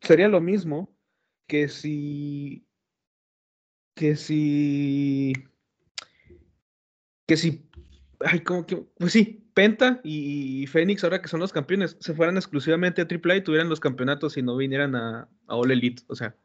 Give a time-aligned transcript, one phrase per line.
[0.00, 0.94] sería lo mismo
[1.46, 2.66] que si.
[3.94, 5.32] Que si.
[7.26, 7.68] Que si.
[8.20, 8.76] Ay, como que.
[8.76, 13.36] Pues sí, Penta y Fénix, ahora que son los campeones, se fueran exclusivamente a AAA
[13.36, 16.02] y tuvieran los campeonatos y no vinieran a, a All Elite.
[16.06, 16.36] O sea,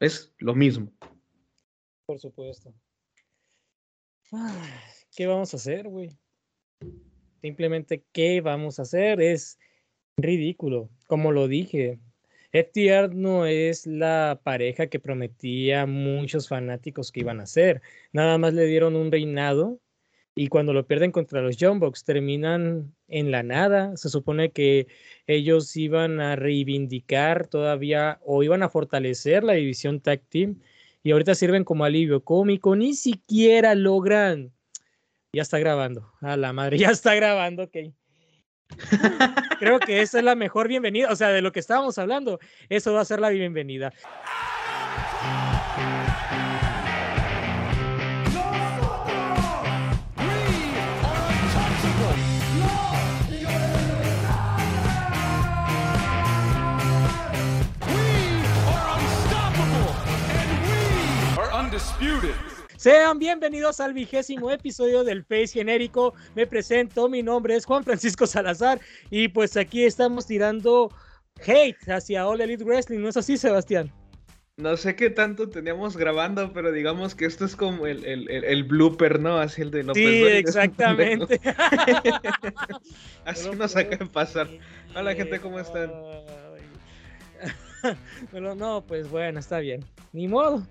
[0.00, 0.90] es lo mismo.
[2.06, 2.72] Por supuesto.
[5.14, 6.10] ¿Qué vamos a hacer, güey?
[7.40, 9.20] Simplemente, ¿qué vamos a hacer?
[9.20, 9.58] Es
[10.16, 10.90] ridículo.
[11.06, 12.00] Como lo dije,
[12.54, 17.82] FTR no es la pareja que prometía muchos fanáticos que iban a ser.
[18.12, 19.80] Nada más le dieron un reinado
[20.36, 23.96] y cuando lo pierden contra los Jumbox terminan en la nada.
[23.96, 24.86] Se supone que
[25.26, 30.60] ellos iban a reivindicar todavía o iban a fortalecer la división tag team
[31.02, 32.76] y ahorita sirven como alivio cómico.
[32.76, 34.52] Ni siquiera logran.
[35.32, 36.12] Ya está grabando.
[36.20, 37.76] A la madre, ya está grabando, ok.
[39.58, 41.10] Creo que esa es la mejor bienvenida.
[41.10, 43.92] O sea, de lo que estábamos hablando, eso va a ser la bienvenida.
[62.84, 66.12] Sean bienvenidos al vigésimo episodio del Face Genérico.
[66.34, 70.92] Me presento, mi nombre es Juan Francisco Salazar y pues aquí estamos tirando
[71.46, 73.90] hate hacia All Elite Wrestling, ¿no es así, Sebastián?
[74.58, 79.18] No sé qué tanto teníamos grabando, pero digamos que esto es como el, el, blooper,
[79.18, 79.38] ¿no?
[79.38, 80.04] Así el de López.
[80.04, 81.40] Sí, exactamente.
[83.24, 84.46] Así nos acaba de pasar.
[84.94, 85.90] Hola, gente, ¿cómo están?
[88.34, 89.82] No, no, pues bueno, está bien.
[90.12, 90.62] Ni modo.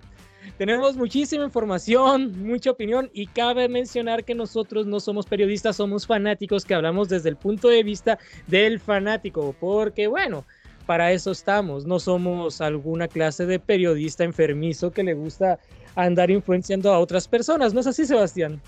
[0.57, 6.65] Tenemos muchísima información, mucha opinión y cabe mencionar que nosotros no somos periodistas, somos fanáticos
[6.65, 10.45] que hablamos desde el punto de vista del fanático, porque bueno,
[10.85, 15.59] para eso estamos, no somos alguna clase de periodista enfermizo que le gusta
[15.95, 18.61] andar influenciando a otras personas, ¿no es así, Sebastián?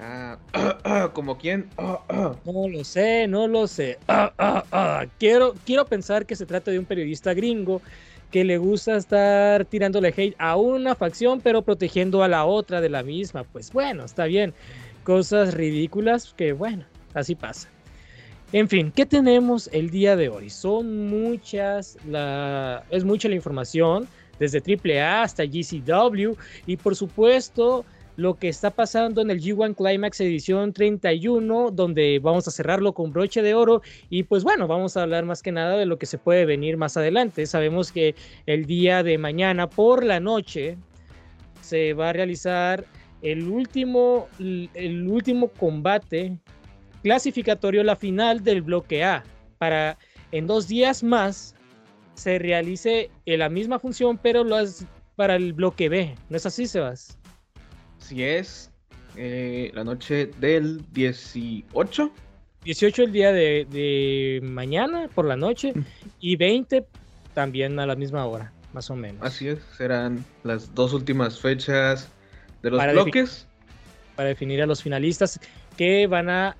[0.00, 0.38] Ah,
[1.12, 1.68] ¿como quién?
[2.44, 3.98] no lo sé, no lo sé.
[5.18, 7.82] quiero, quiero pensar que se trata de un periodista gringo
[8.30, 12.88] que le gusta estar tirándole hate a una facción, pero protegiendo a la otra de
[12.88, 13.44] la misma.
[13.44, 14.52] Pues bueno, está bien.
[15.04, 16.84] Cosas ridículas que, bueno,
[17.14, 17.68] así pasa.
[18.52, 20.48] En fin, ¿qué tenemos el día de hoy?
[20.48, 24.08] Son muchas, la, es mucha la información,
[24.38, 26.34] desde AAA hasta GCW,
[26.66, 27.84] y por supuesto,
[28.18, 33.12] lo que está pasando en el G1 Climax edición 31, donde vamos a cerrarlo con
[33.12, 33.80] broche de oro.
[34.10, 36.76] Y pues bueno, vamos a hablar más que nada de lo que se puede venir
[36.76, 37.46] más adelante.
[37.46, 40.76] Sabemos que el día de mañana por la noche
[41.60, 42.84] se va a realizar
[43.22, 46.36] el último, el último combate
[47.04, 49.22] clasificatorio, la final del bloque A,
[49.58, 49.96] para
[50.32, 51.54] en dos días más
[52.14, 54.56] se realice la misma función, pero lo
[55.14, 56.14] para el bloque B.
[56.28, 57.17] ¿No es así, Sebas?
[57.98, 58.70] Si es
[59.16, 62.12] eh, la noche del 18.
[62.64, 65.84] 18 el día de, mañana por la noche mm.
[66.20, 66.84] y 20
[67.34, 69.22] también a la misma hora, más o menos.
[69.22, 72.08] Así es, serán las dos últimas fechas
[72.62, 73.46] de los bloques.
[74.16, 75.40] para definir a los finalistas
[75.76, 76.56] que van a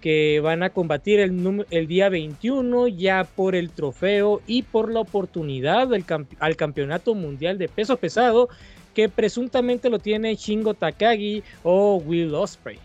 [0.00, 5.00] que van a combatir el, el día 21 ya por el trofeo y por la
[5.00, 6.04] oportunidad del
[6.38, 8.48] al campeonato mundial de peso pesado
[8.98, 12.80] que presuntamente lo tiene Shingo Takagi o Will Osprey.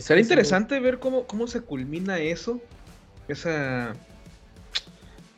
[0.00, 2.60] Será interesante ver cómo, cómo se culmina eso.
[3.26, 3.96] Esa.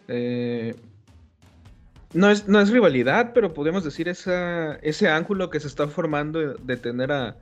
[0.08, 0.74] Eh,
[2.12, 6.52] no, es, no es rivalidad, pero podemos decir esa, ese ángulo que se está formando
[6.52, 7.38] de tener a,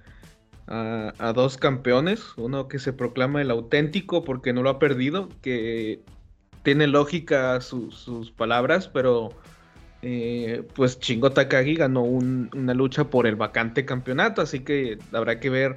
[0.68, 2.22] a, dos campeones.
[2.36, 6.00] Uno que se proclama el auténtico porque no lo ha perdido, que
[6.62, 9.30] tiene lógica sus palabras, pero
[10.02, 15.50] eh, pues Chingo Takagi ganó una lucha por el vacante campeonato, así que habrá que
[15.50, 15.76] ver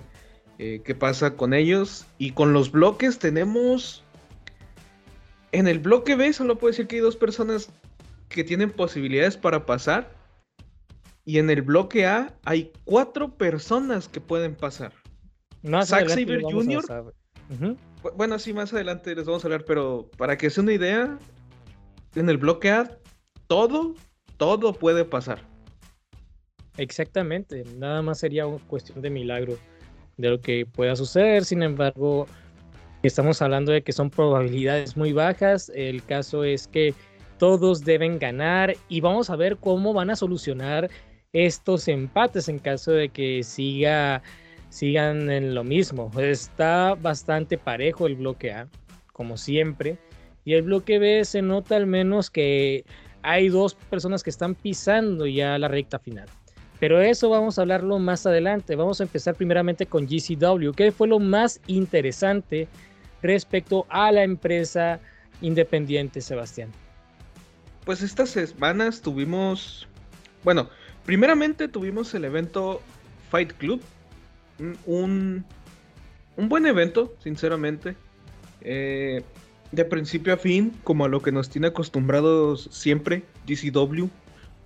[0.60, 2.06] eh, qué pasa con ellos.
[2.18, 4.04] Y con los bloques tenemos...
[5.54, 7.70] En el bloque B solo puedo decir que hay dos personas
[8.30, 10.16] que tienen posibilidades para pasar.
[11.26, 14.94] Y en el bloque A hay cuatro personas que pueden pasar.
[15.84, 17.14] Zack Saber Jr.
[18.16, 21.20] Bueno, sí, más adelante les vamos a hablar, pero para que sea una idea,
[22.16, 22.98] en el bloque A
[23.48, 23.96] todo
[24.42, 25.38] todo puede pasar.
[26.78, 29.56] Exactamente, nada más sería una cuestión de milagro
[30.18, 31.46] de lo que pueda suceder.
[31.46, 32.26] Sin embargo,
[33.04, 35.72] estamos hablando de que son probabilidades muy bajas.
[35.76, 36.96] El caso es que
[37.38, 40.90] todos deben ganar y vamos a ver cómo van a solucionar
[41.34, 44.24] estos empates en caso de que siga
[44.70, 46.10] sigan en lo mismo.
[46.18, 48.68] Está bastante parejo el bloque A,
[49.14, 50.00] como siempre.
[50.46, 52.86] Y el bloque B se nota al menos que
[53.24, 56.28] hay dos personas que están pisando ya la recta final.
[56.80, 58.76] Pero eso vamos a hablarlo más adelante.
[58.76, 60.72] Vamos a empezar primeramente con GCW.
[60.76, 62.68] ¿Qué fue lo más interesante
[63.22, 65.00] respecto a la empresa
[65.42, 66.72] independiente, Sebastián?
[67.86, 69.88] Pues estas semanas tuvimos,
[70.44, 70.70] bueno,
[71.06, 72.82] primeramente tuvimos el evento
[73.30, 73.82] Fight Club,
[74.86, 75.46] un,
[76.36, 77.96] un buen evento, sinceramente.
[78.62, 79.24] Eh,
[79.72, 84.08] de principio a fin, como a lo que nos tiene acostumbrados siempre, GCW.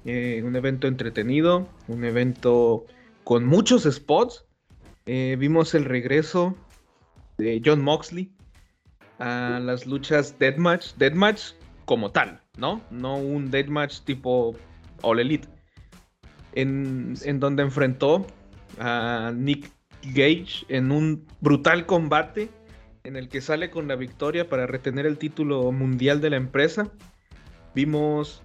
[0.06, 2.86] Eh, un evento entretenido, un evento
[3.24, 4.46] con muchos spots.
[5.06, 6.56] Eh, vimos el regreso
[7.38, 8.32] de John Moxley
[9.20, 10.96] a las luchas Deathmatch.
[10.98, 11.54] Deathmatch
[11.86, 12.82] como tal, ¿no?
[12.92, 14.56] No un Deathmatch tipo
[15.02, 15.48] All Elite.
[16.54, 18.26] En, en donde enfrentó
[18.80, 19.70] a Nick
[20.14, 22.50] Gage en un brutal combate
[23.06, 26.90] en el que sale con la victoria para retener el título mundial de la empresa.
[27.76, 28.42] Vimos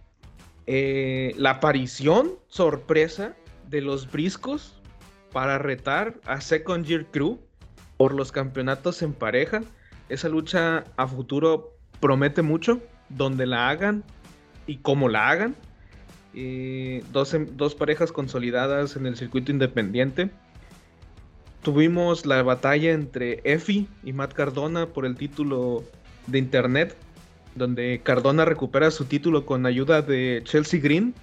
[0.67, 3.35] eh, la aparición sorpresa
[3.69, 4.81] de los briscos
[5.33, 7.41] para retar a Second Year Crew
[7.97, 9.63] por los campeonatos en pareja.
[10.09, 14.05] Esa lucha a futuro promete mucho, donde la hagan
[14.67, 15.57] y cómo la hagan.
[16.35, 20.31] Eh, dos, dos parejas consolidadas en el circuito independiente
[21.63, 25.85] Tuvimos la batalla entre Effie y Matt Cardona por el título
[26.27, 26.97] de Internet,
[27.55, 31.15] donde Cardona recupera su título con ayuda de Chelsea Green,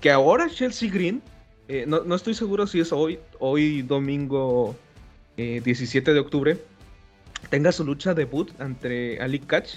[0.00, 1.22] que ahora Chelsea Green,
[1.68, 4.74] eh, no, estoy seguro si es hoy, hoy domingo
[5.36, 6.58] 17 eh, de octubre,
[7.48, 9.76] tenga su lucha debut ante Ali Catch.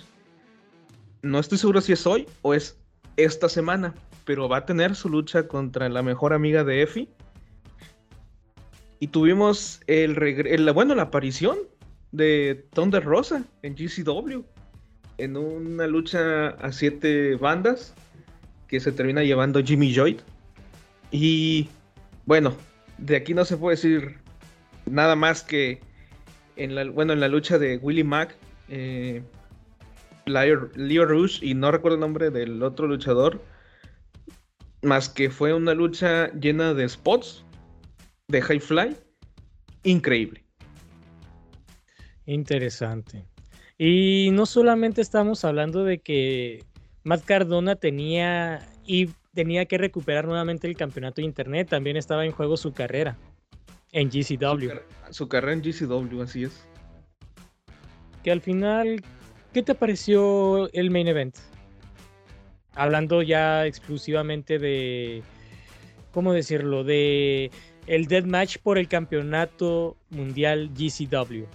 [1.22, 2.80] No estoy seguro si es hoy o es
[3.16, 3.94] esta semana,
[4.26, 7.10] pero va a tener su lucha contra la mejor amiga de Effie
[9.00, 11.58] y tuvimos el, bueno, la aparición
[12.12, 14.42] de Thunder Rosa en GCW.
[15.18, 17.94] En una lucha a siete bandas
[18.68, 20.20] que se termina llevando Jimmy Joy.
[21.12, 21.70] Y
[22.26, 22.54] bueno,
[22.98, 24.18] de aquí no se puede decir
[24.86, 25.82] nada más que
[26.56, 28.36] en la, bueno, en la lucha de Willie Mack,
[28.68, 29.24] eh,
[30.26, 33.42] Leo Rush y no recuerdo el nombre del otro luchador,
[34.84, 37.44] más que fue una lucha llena de spots
[38.30, 38.96] de High Fly,
[39.84, 40.44] increíble.
[42.26, 43.26] Interesante.
[43.78, 46.64] Y no solamente estamos hablando de que
[47.04, 52.32] Matt Cardona tenía y tenía que recuperar nuevamente el campeonato de internet, también estaba en
[52.32, 53.18] juego su carrera
[53.92, 54.80] en GCW.
[55.10, 56.68] Su, carrera en GCW, así es.
[58.24, 59.04] Que al final,
[59.54, 61.38] ¿qué te pareció el main event?
[62.76, 65.24] Hablando ya exclusivamente de,
[66.12, 66.84] ¿cómo decirlo?
[66.84, 67.50] De
[67.90, 71.46] el match por el campeonato mundial GCW.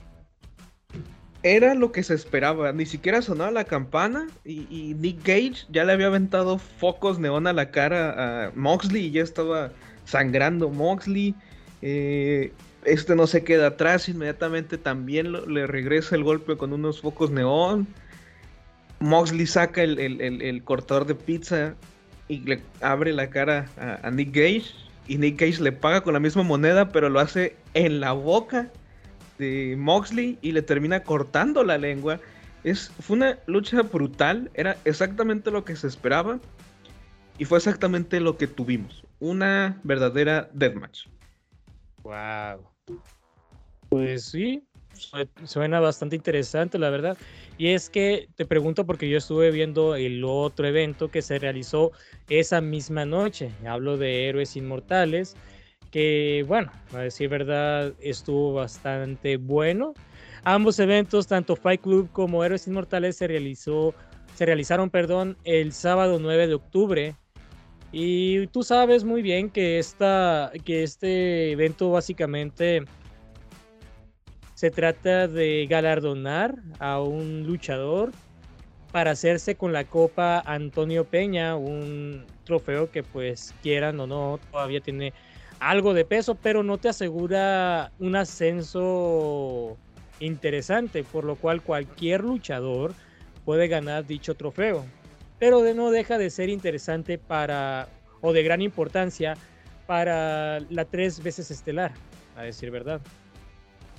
[1.45, 5.93] Era lo que se esperaba, ni siquiera sonaba la campana y, Nick Gage ya le
[5.93, 9.71] había aventado focos neón a la cara a Moxley y ya estaba
[10.07, 11.35] sangrando Moxley.
[11.83, 12.53] Eh,
[12.85, 17.87] este no se queda atrás, inmediatamente también le regresa el golpe con unos focos neón.
[19.01, 21.75] Moxley saca el, cortador de pizza
[22.27, 23.69] y le abre la cara
[24.03, 27.57] a Nick Gage y Nick Cage le paga con la misma moneda, pero lo hace
[27.75, 28.71] en la boca
[29.39, 32.21] de Moxley y le termina cortando la lengua.
[32.63, 36.39] Es, fue una lucha brutal, era exactamente lo que se esperaba
[37.39, 39.05] y fue exactamente lo que tuvimos.
[39.21, 41.07] Una verdadera deathmatch.
[42.03, 42.67] Wow.
[43.89, 44.63] Pues sí,
[45.45, 47.17] suena bastante interesante, la verdad.
[47.59, 51.93] Y es que te pregunto porque yo estuve viendo el otro evento que se realizó
[52.29, 53.51] esa misma noche.
[53.67, 55.37] Hablo de Héroes Inmortales,
[55.91, 59.95] que bueno, a decir verdad, estuvo bastante bueno.
[60.43, 63.95] Ambos eventos, tanto Fight Club como Héroes Inmortales, se, realizó,
[64.35, 67.17] se realizaron perdón, el sábado 9 de octubre.
[67.93, 72.83] Y tú sabes muy bien que, esta, que este evento básicamente
[74.65, 78.13] se trata de galardonar a un luchador
[78.93, 84.81] para hacerse con la Copa Antonio Peña, un trofeo que pues quieran o no, todavía
[84.81, 85.13] tiene
[85.61, 89.77] algo de peso, pero no te asegura un ascenso
[90.19, 92.95] interesante, por lo cual cualquier luchador
[93.45, 94.87] puede ganar dicho trofeo.
[95.39, 97.87] Pero de no deja de ser interesante para,
[98.23, 99.35] o de gran importancia
[99.87, 101.93] para la tres veces estelar,
[102.35, 103.03] a decir verdad.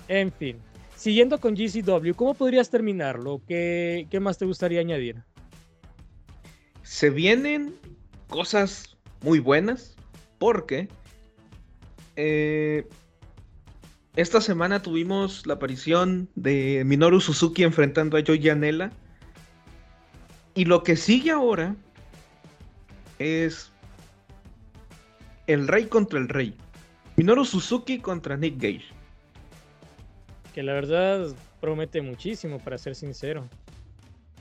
[0.07, 0.57] En fin,
[0.95, 3.41] siguiendo con GCW, ¿cómo podrías terminarlo?
[3.47, 5.23] ¿Qué, más te gustaría añadir?
[6.83, 7.75] Se vienen
[8.29, 9.95] cosas muy buenas
[10.37, 10.87] porque
[12.15, 12.87] eh,
[14.15, 18.91] esta semana tuvimos la aparición de Minoru Suzuki enfrentando a Joey Janela
[20.53, 21.75] Y lo que sigue ahora
[23.19, 23.71] es
[25.47, 26.55] el rey contra el rey.
[27.17, 28.85] Minoru Suzuki contra Nick Gage.
[30.55, 33.49] Que la verdad promete muchísimo, para ser sincero.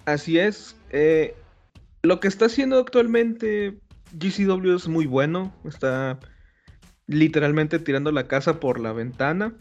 [0.04, 0.76] Así es.
[0.90, 1.34] Eh,
[2.04, 3.80] lo que está haciendo actualmente
[4.12, 5.52] GCW es muy bueno.
[5.64, 6.20] Está
[7.08, 9.56] literalmente tirando la casa por la ventana.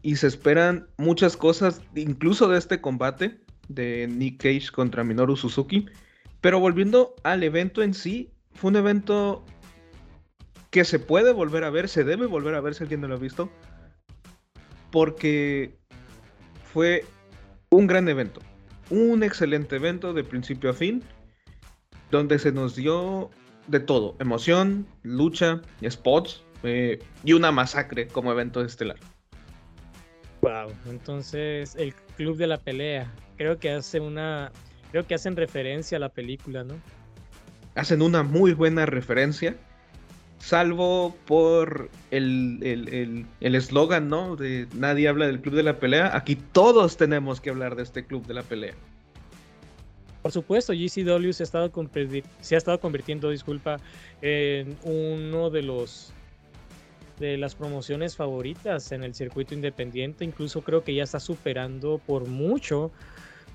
[0.00, 5.86] Y se esperan muchas cosas, incluso de este combate de Nick Cage contra Minoru Suzuki.
[6.40, 9.44] Pero volviendo al evento en sí, fue un evento
[10.70, 13.16] que se puede volver a ver, se debe volver a ver si alguien no lo
[13.16, 13.50] ha visto,
[14.90, 15.74] porque
[16.72, 17.04] fue
[17.70, 18.40] un gran evento,
[18.90, 21.02] un excelente evento de principio a fin,
[22.10, 23.30] donde se nos dio
[23.68, 28.96] de todo, emoción, lucha, spots eh, y una masacre como evento estelar.
[30.42, 34.50] Wow, entonces el club de la pelea, creo que hace una,
[34.90, 36.74] creo que hacen referencia a la película, ¿no?
[37.74, 39.56] Hacen una muy buena referencia
[40.40, 44.34] salvo por el eslogan, ¿no?
[44.34, 46.16] De nadie habla del club de la pelea.
[46.16, 48.74] Aquí todos tenemos que hablar de este club de la pelea.
[50.22, 51.70] Por supuesto, GCW se ha estado,
[52.40, 53.78] se ha estado convirtiendo, disculpa,
[54.20, 56.12] en uno de los
[57.18, 60.24] de las promociones favoritas en el circuito independiente.
[60.24, 62.90] Incluso creo que ya está superando por mucho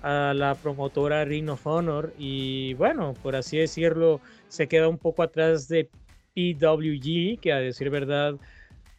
[0.04, 2.14] a la promotora Ring of Honor.
[2.18, 5.90] Y bueno, por así decirlo, se queda un poco atrás de
[6.36, 8.36] PWG, que a decir verdad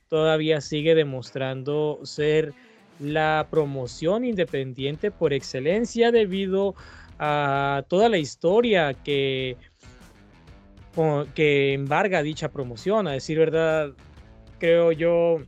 [0.08, 2.54] todavía sigue demostrando ser
[2.98, 6.74] la promoción independiente por excelencia debido
[7.18, 9.56] a toda la historia que,
[11.34, 13.06] que embarga dicha promoción.
[13.06, 13.92] A decir verdad,
[14.58, 15.38] creo yo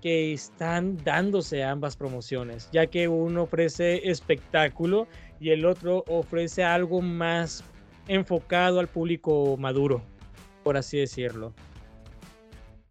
[0.00, 5.06] que están dándose ambas promociones, ya que uno ofrece espectáculo
[5.40, 7.64] y el otro ofrece algo más
[8.08, 10.02] enfocado al público maduro,
[10.64, 11.52] por así decirlo.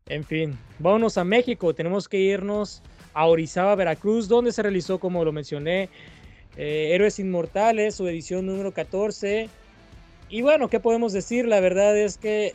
[0.07, 1.75] En fin, vámonos a México.
[1.75, 2.81] Tenemos que irnos
[3.13, 5.89] a Orizaba, Veracruz, donde se realizó, como lo mencioné,
[6.55, 9.49] eh, Héroes Inmortales, su edición número 14.
[10.29, 11.45] Y bueno, ¿qué podemos decir?
[11.47, 12.53] La verdad es que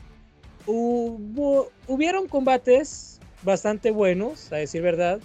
[0.67, 5.21] hubo, hubieron combates bastante buenos, a decir verdad,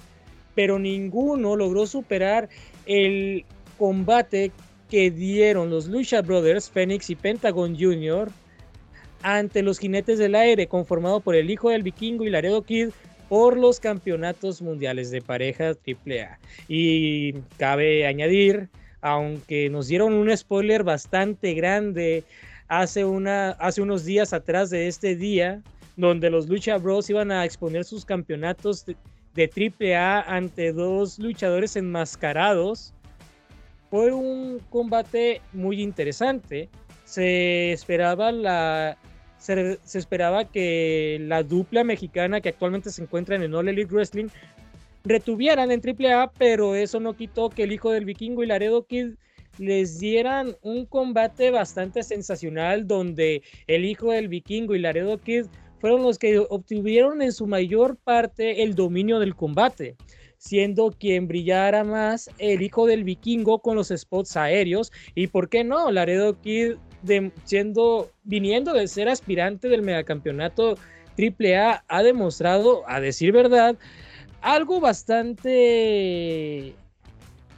[0.56, 2.50] pero ninguno logró superar
[2.86, 3.46] el
[3.78, 4.52] combate
[4.90, 8.30] que dieron los Lucha Brothers, Phoenix y Pentagon Jr.
[9.22, 12.90] ante los Jinetes del Aire, conformado por el hijo del vikingo y Laredo Kid
[13.30, 16.40] por los campeonatos mundiales de pareja AAA.
[16.68, 18.70] Y cabe añadir,
[19.02, 22.24] aunque nos dieron un spoiler bastante grande
[22.68, 25.62] hace unos días atrás de este día,
[25.96, 28.96] donde los Lucha Bros iban a exponer sus campeonatos de,
[29.34, 32.94] de AAA ante dos luchadores enmascarados,
[33.90, 36.70] fue un combate muy interesante.
[37.06, 38.98] Se esperaba la
[39.38, 44.28] se, esperaba que la dupla mexicana que actualmente se encuentra en el All Elite Wrestling
[45.04, 49.14] retuvieran en AAA, pero eso no quitó que el hijo del vikingo y Laredo Kid
[49.58, 55.46] les dieran un combate bastante sensacional donde el hijo del vikingo y Laredo Kid
[55.80, 59.96] fueron los que obtuvieron en su mayor parte el dominio del combate
[60.38, 65.64] siendo quien brillara más el hijo del vikingo con los spots aéreos y por qué
[65.64, 66.76] no Laredo Kid
[67.44, 70.78] siendo viniendo de ser aspirante del megacampeonato
[71.18, 73.76] AAA ha demostrado a decir verdad
[74.42, 76.76] algo bastante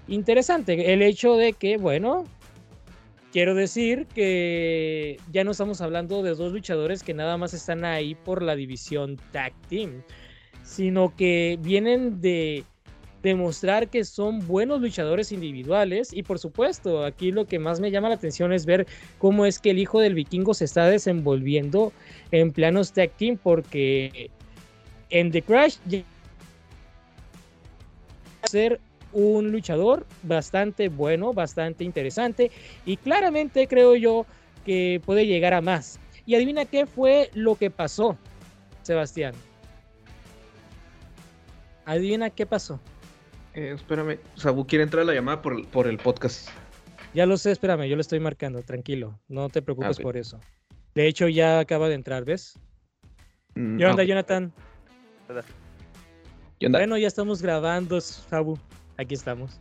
[0.08, 0.94] interesante.
[0.94, 2.26] El hecho de que bueno
[3.32, 8.16] quiero decir que ya no estamos hablando de dos luchadores que nada más están ahí
[8.16, 10.04] por la división tag team
[10.70, 12.64] sino que vienen de
[13.24, 18.08] demostrar que son buenos luchadores individuales y por supuesto aquí lo que más me llama
[18.08, 18.86] la atención es ver
[19.18, 21.92] cómo es que el hijo del vikingo se está desenvolviendo
[22.32, 24.30] en planos tag team porque
[25.10, 25.78] en The Crash
[28.44, 28.80] ser
[29.12, 32.52] un luchador bastante bueno, bastante interesante
[32.86, 34.28] y claramente creo yo
[34.66, 36.00] que puede llegar a más.
[36.28, 38.16] Y adivina qué fue lo que pasó,
[38.84, 39.34] Sebastián.
[41.90, 42.80] Adivina qué pasó.
[43.56, 46.48] Eh, espérame, Sabu quiere entrar a la llamada por, por, el podcast.
[47.16, 50.40] Ya lo sé, espérame, yo le estoy marcando, tranquilo, no te preocupes ah, por eso.
[50.94, 52.60] De hecho, ya acaba de entrar, ¿ves?
[53.56, 54.54] Mm, ¿Qué onda, Jonathan?
[56.60, 56.78] ¿Qué onda?
[56.78, 58.60] Bueno, ya estamos grabando, Sabu.
[58.98, 59.60] Aquí estamos.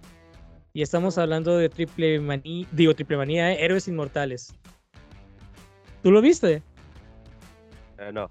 [0.74, 3.64] Y estamos hablando de triple manía, digo triple manía, ¿eh?
[3.64, 4.54] héroes inmortales.
[6.02, 6.62] ¿Tú lo viste?
[7.96, 8.30] Eh, no.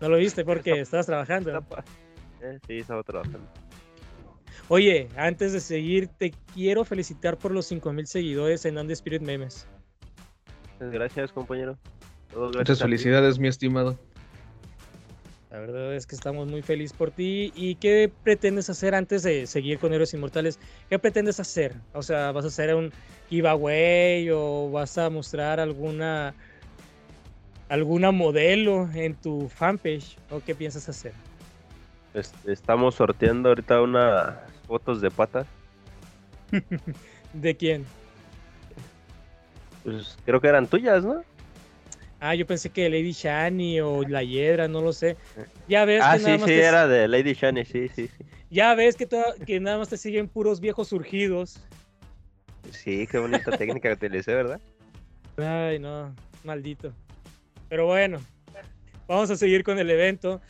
[0.00, 1.62] ¿No lo viste porque estabas trabajando?
[2.44, 3.48] Eh, sí, estaba trabajando.
[4.68, 9.66] Oye, antes de seguir, te quiero felicitar por los 5000 seguidores en Spirit Memes.
[10.78, 11.78] Gracias, compañero.
[12.36, 13.98] Muchas felicidades, mi estimado.
[15.50, 17.52] La verdad es que estamos muy felices por ti.
[17.54, 20.58] ¿Y qué pretendes hacer antes de seguir con Héroes Inmortales?
[20.90, 21.74] ¿Qué pretendes hacer?
[21.94, 22.92] O sea, ¿vas a hacer un
[23.30, 26.34] giveaway o vas a mostrar alguna
[27.68, 31.12] alguna modelo en tu fanpage o qué piensas hacer?
[32.46, 35.46] Estamos sorteando ahorita unas fotos de patas.
[37.32, 37.84] ¿De quién?
[39.82, 41.22] Pues creo que eran tuyas, ¿no?
[42.20, 45.16] Ah, yo pensé que Lady Shani o La Hiedra, no lo sé.
[45.68, 48.24] Ya ves ah, que nada sí, sí, era de Lady Shani, sí, sí, sí.
[48.48, 49.08] Ya ves que,
[49.44, 51.60] que nada más te siguen puros viejos surgidos.
[52.70, 54.60] Sí, qué bonita técnica que utilicé, ¿verdad?
[55.36, 56.94] Ay, no, maldito.
[57.68, 58.20] Pero bueno,
[59.06, 60.40] vamos a seguir con el evento.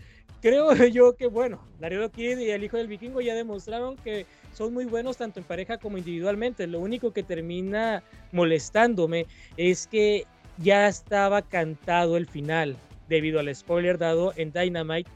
[0.45, 4.75] Creo yo que, bueno, Laredo Kid y el hijo del vikingo ya demostraron que son
[4.75, 6.67] muy buenos tanto en pareja como individualmente.
[6.67, 9.25] Lo único que termina molestándome
[9.57, 10.27] es que
[10.59, 12.77] ya estaba cantado el final
[13.09, 15.11] debido al spoiler dado en Dynamite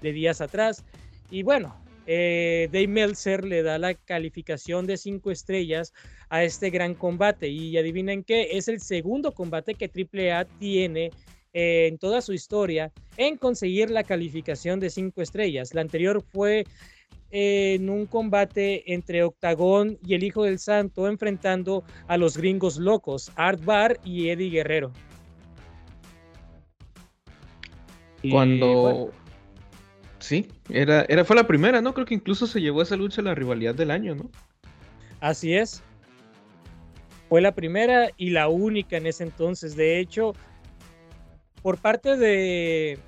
[0.00, 0.84] de días atrás.
[1.28, 1.74] Y bueno,
[2.06, 5.92] eh, Dave Meltzer le da la calificación de 5 estrellas
[6.28, 7.48] a este gran combate.
[7.48, 11.10] Y adivinen qué, es el segundo combate que AAA tiene
[11.52, 15.74] eh, en toda su historia en conseguir la calificación de 5 estrellas.
[15.74, 16.64] La anterior fue
[17.30, 23.30] en un combate entre Octagón y el Hijo del Santo enfrentando a los gringos locos,
[23.36, 24.92] Art Bar y Eddie Guerrero.
[28.30, 29.12] Cuando...
[30.18, 31.94] Sí, era, era, fue la primera, ¿no?
[31.94, 34.30] Creo que incluso se llevó esa lucha a la rivalidad del año, ¿no?
[35.20, 35.82] Así es.
[37.28, 39.76] Fue la primera y la única en ese entonces.
[39.76, 40.34] De hecho,
[41.68, 42.98] por parte de,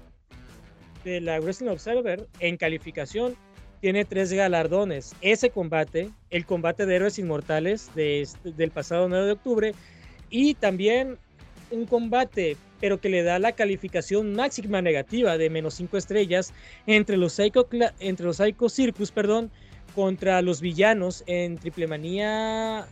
[1.07, 3.35] la Wrestling Observer, en calificación,
[3.81, 5.17] tiene tres galardones.
[5.23, 9.75] Ese combate, el combate de héroes inmortales este, del pasado 9 de octubre
[10.29, 11.17] y también
[11.71, 16.53] un combate, pero que le da la calificación máxima negativa de menos 5 estrellas
[16.87, 17.67] entre los Psycho,
[17.99, 19.51] entre los Psycho Circus, perdón,
[19.95, 22.87] contra los villanos en Triple Manía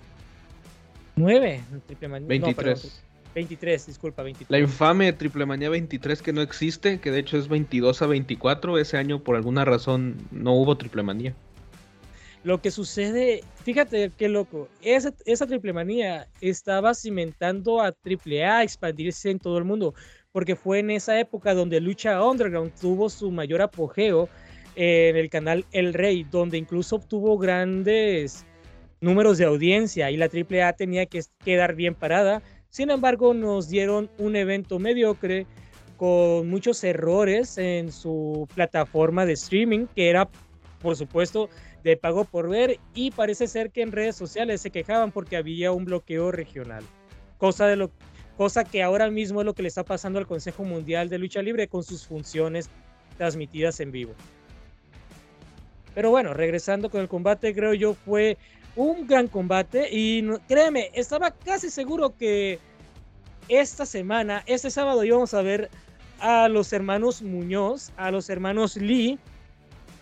[1.17, 1.61] 9.
[1.87, 3.05] Triple 23.
[3.39, 4.51] 23, disculpa, 23.
[4.51, 8.79] La infame Triple Manía 23 que no existe, que de hecho es 22 a 24.
[8.79, 11.35] Ese año por alguna razón no hubo Triple Manía.
[12.43, 18.65] Lo que sucede, fíjate qué loco, esa, esa Triple Manía estaba cimentando a Triple A
[18.65, 19.95] expandirse en todo el mundo,
[20.33, 24.29] porque fue en esa época donde Lucha Underground tuvo su mayor apogeo
[24.75, 28.45] en el canal El Rey, donde incluso obtuvo grandes
[29.01, 34.11] números de audiencia y la AAA tenía que quedar bien parada sin embargo, nos dieron
[34.19, 35.47] un evento mediocre
[35.97, 40.29] con muchos errores en su plataforma de streaming, que era,
[40.81, 41.49] por supuesto,
[41.83, 45.73] de pago por ver, y parece ser que en redes sociales se quejaban porque había
[45.73, 46.85] un bloqueo regional,
[47.39, 51.43] cosa, que ahora mismo es lo que le está pasando al Consejo Mundial de Lucha
[51.43, 52.71] Libre con sus funciones
[53.17, 54.15] transmitidas en vivo.
[55.95, 58.39] Pero bueno, regresando con el combate, creo yo fue
[58.79, 62.61] un gran combate y créeme, estaba casi seguro que
[63.49, 65.69] esta semana, este sábado íbamos a ver
[66.21, 69.19] a los hermanos Muñoz, a los hermanos Lee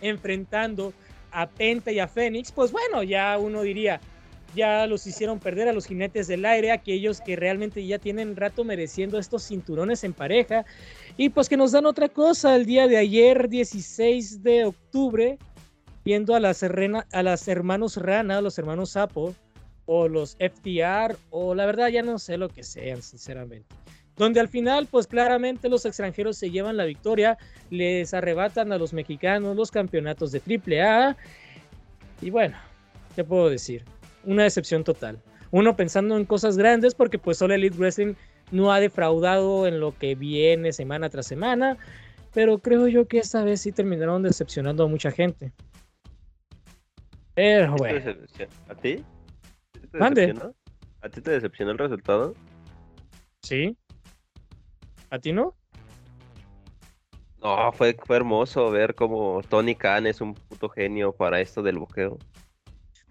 [0.01, 0.93] enfrentando
[1.31, 3.99] a Penta y a Fénix, pues bueno, ya uno diría,
[4.55, 8.63] ya los hicieron perder a los jinetes del aire, aquellos que realmente ya tienen rato
[8.63, 10.65] mereciendo estos cinturones en pareja,
[11.17, 15.39] y pues que nos dan otra cosa el día de ayer, 16 de octubre,
[16.07, 19.35] viendo a las, hermanos Rana, a los hermanos Sapo,
[19.87, 23.67] o los FTR, o la verdad ya no sé lo que sean, sinceramente.
[24.15, 27.37] Donde al final, pues claramente los extranjeros se llevan la victoria,
[27.71, 31.17] les arrebatan a los mexicanos los campeonatos de AAA.
[32.21, 32.55] Y bueno,
[33.13, 33.83] ¿qué puedo decir?
[34.23, 35.21] Una decepción total.
[35.51, 38.13] Uno pensando en cosas grandes porque pues solo Elite Wrestling
[38.51, 41.75] no ha defraudado en lo que viene semana tras semana,
[42.33, 45.51] pero creo yo que esta vez sí terminaron decepcionando a mucha gente.
[47.37, 48.01] Pero bueno.
[48.67, 49.05] ¿A ti?
[49.91, 50.33] ¿Te Mande.
[51.01, 52.33] ¿A ti te decepcionó el resultado?
[53.43, 53.77] Sí.
[55.11, 55.55] ¿A ti no?
[57.43, 61.77] No, fue, fue hermoso ver cómo Tony Khan es un puto genio para esto del
[61.77, 62.17] buqueo.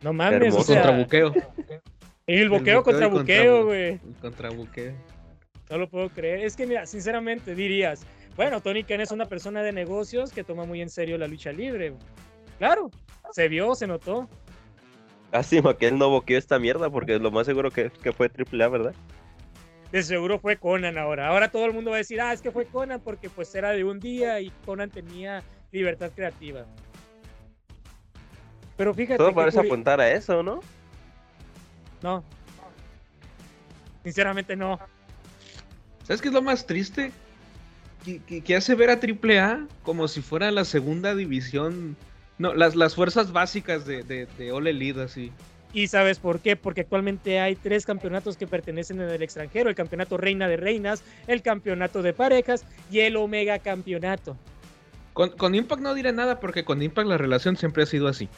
[0.02, 1.32] No mames, o sea, contra buqueo.
[2.26, 4.00] El buqueo, contra buqueo, güey.
[4.20, 4.92] Contra buqueo.
[5.70, 6.40] No lo puedo creer.
[6.40, 10.64] Es que, mira, sinceramente dirías, bueno, Tony Khan es una persona de negocios que toma
[10.64, 11.94] muy en serio la lucha libre.
[12.58, 12.90] Claro,
[13.32, 14.28] se vio, se notó.
[15.32, 18.68] Lástima que él no boqueó esta mierda, porque lo más seguro que, que fue AAA,
[18.68, 18.94] ¿verdad?
[19.92, 21.28] De seguro fue Conan ahora.
[21.28, 23.70] Ahora todo el mundo va a decir, ah, es que fue Conan porque pues era
[23.70, 25.42] de un día y Conan tenía
[25.72, 26.64] libertad creativa.
[28.76, 29.18] Pero fíjate.
[29.18, 30.60] Todo parece curi- apuntar a eso, ¿no?
[32.02, 32.24] No.
[34.04, 34.78] Sinceramente no.
[36.04, 37.10] ¿Sabes qué es lo más triste?
[38.04, 41.96] Que, que- que hace ver a AAA como si fuera la segunda división.
[42.38, 45.32] No, las, las fuerzas básicas de, de, de All Elite, así.
[45.72, 46.56] ¿Y sabes por qué?
[46.56, 49.68] Porque actualmente hay tres campeonatos que pertenecen en el extranjero.
[49.68, 54.36] El campeonato Reina de Reinas, el campeonato de parejas y el Omega Campeonato.
[55.12, 58.28] Con, con Impact no diré nada porque con Impact la relación siempre ha sido así.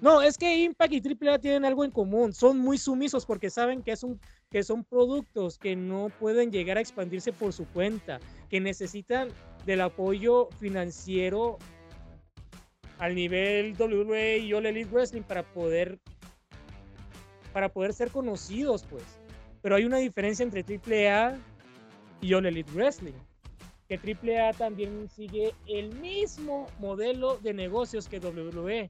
[0.00, 2.32] No, es que Impact y AAA tienen algo en común.
[2.32, 6.78] Son muy sumisos porque saben que, es un, que son productos que no pueden llegar
[6.78, 9.28] a expandirse por su cuenta, que necesitan
[9.66, 11.58] del apoyo financiero
[13.02, 15.98] al nivel WWE y All Elite Wrestling para poder
[17.52, 19.02] para poder ser conocidos, pues.
[19.60, 21.36] Pero hay una diferencia entre AAA
[22.20, 23.14] y All Elite Wrestling.
[23.88, 28.88] Que AAA también sigue el mismo modelo de negocios que WWE.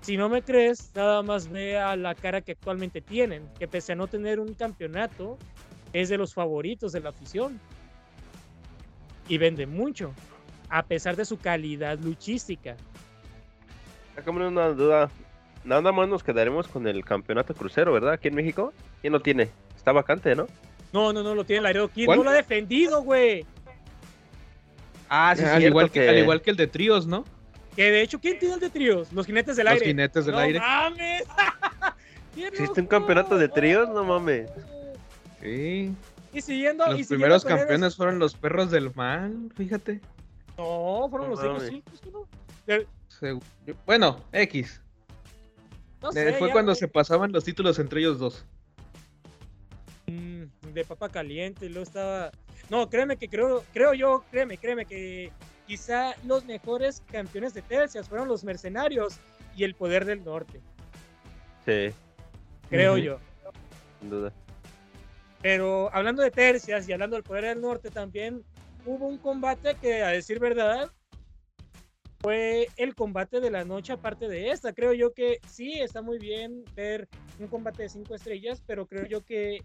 [0.00, 3.92] Si no me crees, nada más ve a la cara que actualmente tienen, que pese
[3.92, 5.38] a no tener un campeonato,
[5.92, 7.60] es de los favoritos de la afición.
[9.28, 10.12] Y vende mucho,
[10.68, 12.76] a pesar de su calidad luchística.
[14.18, 15.10] Sácame una duda.
[15.64, 18.14] Nada más nos quedaremos con el campeonato crucero, ¿verdad?
[18.14, 18.72] Aquí en México.
[19.00, 19.48] ¿Quién lo tiene?
[19.76, 20.48] Está vacante, ¿no?
[20.92, 22.18] No, no, no, lo tiene Laredo Kid, ¿Cuál?
[22.18, 23.46] no lo ha defendido, güey.
[25.08, 26.00] Ah, sí, al, cierto igual que...
[26.00, 27.24] que- al igual que el de tríos, ¿no?
[27.76, 29.12] Que de hecho, ¿quién tiene el de tríos?
[29.12, 29.86] Los jinetes del Los aire.
[29.86, 30.58] jinetes del ¡No aire.
[30.58, 31.22] mames!
[32.34, 33.88] ¡Qué ¿Existe un campeonato de tríos?
[33.88, 34.50] No mames.
[35.40, 35.94] Sí.
[36.32, 36.84] Y siguiendo.
[36.86, 40.00] y Los siguiendo primeros campeones fueron los perros del mal, fíjate.
[40.56, 42.26] No, fueron No los hijos, sí, pues, ¿no?
[43.86, 44.80] Bueno, X.
[46.02, 48.44] no sé, Fue ya, cuando se pasaban los títulos entre ellos dos.
[50.06, 52.30] Mm, de papa caliente y luego estaba
[52.70, 55.30] no créeme que creo creo yo créeme créeme que
[55.66, 59.18] quizá los mejores campeones de tercias fueron los mercenarios
[59.54, 60.60] y el poder del norte
[61.66, 61.92] Sí,
[62.70, 63.18] creo yo
[64.00, 64.32] sin duda.
[65.42, 68.42] pero hablando de tercias y hablando del poder del norte también
[68.86, 70.90] hubo un combate que a decir verdad
[72.20, 74.72] fue el combate de la noche aparte de esta.
[74.72, 79.06] Creo yo que sí está muy bien ver un combate de cinco estrellas pero creo
[79.06, 79.60] yo que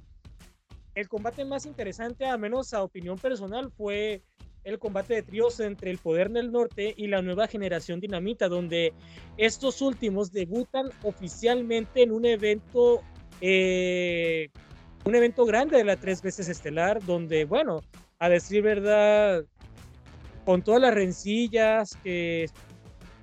[0.96, 4.22] el combate más interesante, a menos a opinión personal, fue
[4.64, 8.94] el combate de tríos entre el Poder del Norte y la nueva generación Dinamita, donde
[9.38, 13.02] estos últimos debutan oficialmente en un evento,
[13.42, 14.50] eh,
[15.04, 17.82] un evento grande de la tres veces estelar, donde, bueno,
[18.20, 19.44] a decir verdad,
[20.46, 22.50] con todas las rencillas que,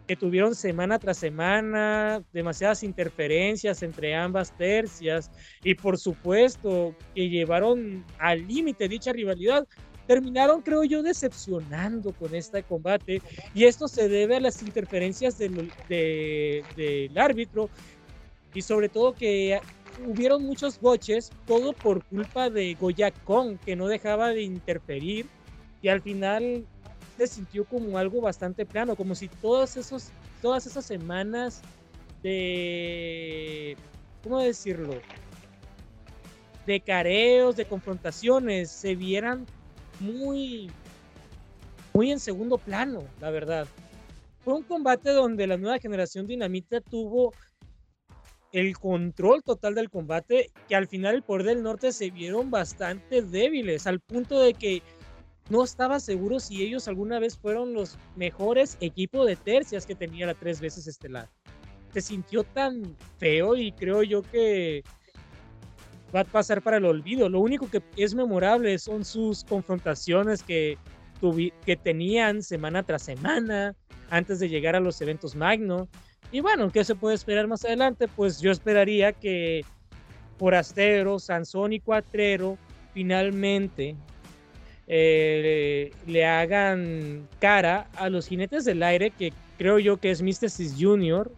[0.06, 5.30] que tuvieron semana tras semana, demasiadas interferencias entre ambas tercias,
[5.62, 9.66] y por supuesto que llevaron al límite dicha rivalidad,
[10.06, 13.22] terminaron, creo yo, decepcionando con este combate.
[13.54, 17.70] Y esto se debe a las interferencias del, de- del árbitro
[18.52, 19.60] y sobre todo que
[20.04, 25.26] hubieron muchos boches, todo por culpa de Goya Kong, que no dejaba de interferir
[25.82, 26.64] y al final
[27.20, 31.60] se sintió como algo bastante plano, como si todos esos, todas esas semanas
[32.22, 33.76] de,
[34.22, 34.94] ¿cómo decirlo?
[36.66, 39.44] De careos, de confrontaciones, se vieran
[39.98, 40.70] muy,
[41.92, 43.66] muy en segundo plano, la verdad.
[44.42, 47.34] Fue un combate donde la nueva generación Dinamita tuvo
[48.52, 53.20] el control total del combate, que al final el poder del norte se vieron bastante
[53.20, 54.82] débiles, al punto de que
[55.50, 60.26] no estaba seguro si ellos alguna vez fueron los mejores equipos de tercias que tenía
[60.26, 61.28] la tres veces estelar.
[61.92, 64.84] Se sintió tan feo y creo yo que
[66.14, 67.28] va a pasar para el olvido.
[67.28, 70.78] Lo único que es memorable son sus confrontaciones que,
[71.66, 73.74] que tenían semana tras semana
[74.08, 75.88] antes de llegar a los eventos magno.
[76.30, 78.06] Y bueno, ¿qué se puede esperar más adelante?
[78.06, 79.64] Pues yo esperaría que
[80.38, 82.56] Forastero, Sansón y Cuatrero
[82.94, 83.96] finalmente
[84.92, 90.74] eh, le hagan cara a los jinetes del aire, que creo yo que es Mysticis
[90.76, 91.30] Junior.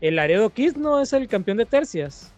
[0.00, 2.32] El Laredo Kid no es el campeón de tercias.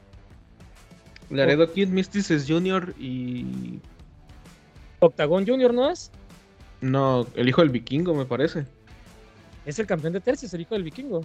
[1.30, 2.92] Laredo Kid, Mysticis Jr.
[2.98, 3.78] y.
[4.98, 6.10] Octagon Junior no es.
[6.80, 8.66] No, el hijo del vikingo, me parece.
[9.64, 11.20] Es el campeón de tercias, el hijo del vikingo.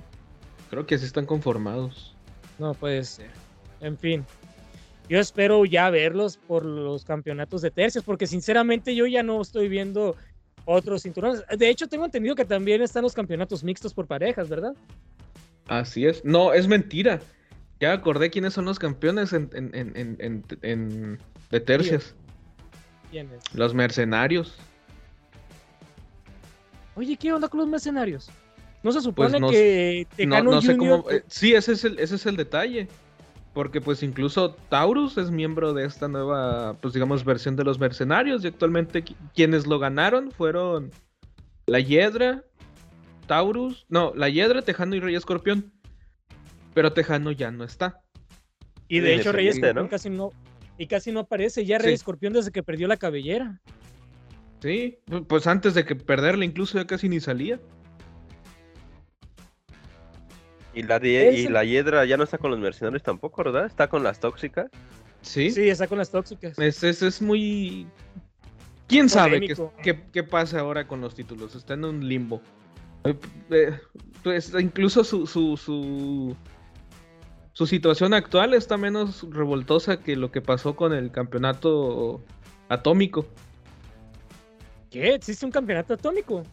[0.70, 2.16] Creo que así están conformados.
[2.60, 3.32] No puede ser.
[3.82, 4.24] En fin.
[5.10, 9.68] Yo espero ya verlos por los campeonatos de tercias, porque sinceramente yo ya no estoy
[9.68, 10.16] viendo
[10.66, 11.44] otros cinturones.
[11.58, 14.74] De hecho, tengo entendido que también están los campeonatos mixtos por parejas, ¿verdad?
[15.68, 16.24] Así es.
[16.24, 17.20] No, es mentira.
[17.80, 21.20] Ya acordé quiénes son los campeones en, en, en, en, en- en-
[21.50, 22.14] de tercias.
[23.10, 23.40] ¿Quiénes?
[23.56, 24.56] Los mercenarios.
[26.96, 28.30] Oye, ¿qué onda con los mercenarios?
[28.84, 31.10] No se Pues supone no- que No, Tejano no sé cómo.
[31.10, 32.88] eh, sí, ese es, el, ese es el detalle.
[33.60, 38.42] Porque, pues, incluso Taurus es miembro de esta nueva, pues, digamos, versión de los mercenarios.
[38.42, 40.92] Y actualmente qui- quienes lo ganaron fueron
[41.66, 42.46] la Hiedra,
[43.28, 43.86] Taurus.
[43.90, 45.74] No, la Hiedra, Tejano y Rey Escorpión.
[46.74, 48.00] Pero Tejano ya no está.
[48.88, 49.90] Y de Sí, hecho, Rey Escorpión ¿no?
[49.90, 50.30] casi no.
[50.78, 51.96] Y casi no aparece ya Rey Sí.
[51.96, 53.60] Escorpión desde que perdió la cabellera.
[54.62, 57.60] Sí, pu- pues antes de que perderla, incluso ya casi ni salía.
[60.80, 63.66] Y la, y hiedra ya no está con los mercenarios tampoco, ¿verdad?
[63.66, 64.70] Está con las tóxicas.
[65.22, 66.58] Sí, Sí, está con las tóxicas.
[66.58, 67.88] Es, es, es muy.
[68.88, 71.56] ¿Quién sabe qué, qué, qué pasa ahora con los títulos?
[71.56, 72.42] Está en un limbo.
[73.04, 73.16] Eh,
[73.52, 73.80] eh,
[74.24, 76.36] Pues incluso su, su, su,
[77.54, 82.22] su situación actual está menos revoltosa que lo que pasó con el campeonato
[82.70, 83.26] atómico.
[84.90, 85.14] ¿Qué?
[85.16, 86.44] ¿Existe un campeonato atómico?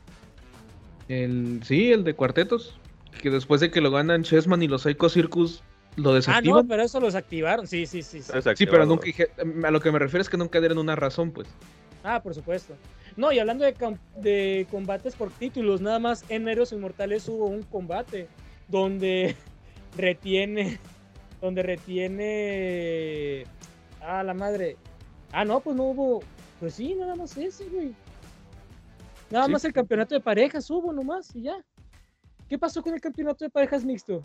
[1.09, 2.79] El, sí, el de cuartetos.
[3.27, 5.61] Que después de que lo ganan Chessman y los Psycho Circus
[5.97, 6.59] lo Ah, desactivan.
[6.62, 7.67] no, pero eso los activaron.
[7.67, 8.23] Sí, sí, sí.
[8.23, 8.33] sí.
[8.55, 9.31] sí, pero nunca dije-
[9.65, 11.49] a lo que me refiero es que nunca dieron una razón, pues.
[12.05, 12.75] Ah, por supuesto.
[13.17, 18.29] No, y hablando de, combates por títulos, nada más en Héroes Inmortales hubo un combate
[18.69, 19.35] donde
[19.97, 20.79] retiene.
[21.43, 23.45] Donde retiene.
[24.01, 24.77] Ah, la madre.
[25.33, 26.23] Ah, no, pues no hubo.
[26.61, 27.93] Pues sí, nada más ese, güey.
[29.31, 29.51] Nada Sí.
[29.53, 31.57] más el campeonato de parejas hubo nomás y ya.
[32.49, 34.23] ¿Qué pasó con el campeonato de parejas mixto?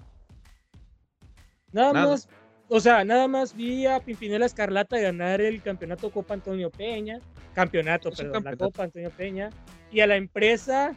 [1.72, 2.10] Nada, Nada.
[2.10, 2.30] más.
[2.68, 7.20] O sea, nada más vi a Pimpinela Escarlata ganar el campeonato Copa Antonio Peña.
[7.54, 8.56] Campeonato, Es perdón, la.
[8.68, 9.50] Copa Antonio Peña.
[9.92, 10.96] Y a la empresa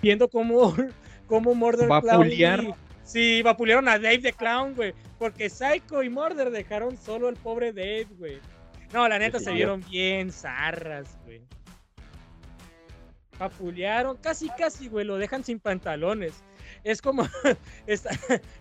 [0.00, 0.74] viendo cómo,
[1.26, 2.60] cómo Murder Vapulear.
[2.60, 2.74] Clown.
[2.82, 4.92] y- Sí, vapulearon a Dave the Clown, güey.
[5.18, 8.38] Porque Psycho y Murder dejaron solo el pobre Dave, güey.
[8.92, 11.40] No, la neta Sí, se vieron bien zarras, güey.
[13.38, 16.32] Vapulearon, casi, casi, güey, lo dejan sin pantalones.
[16.84, 17.26] Es como,
[17.86, 18.10] está-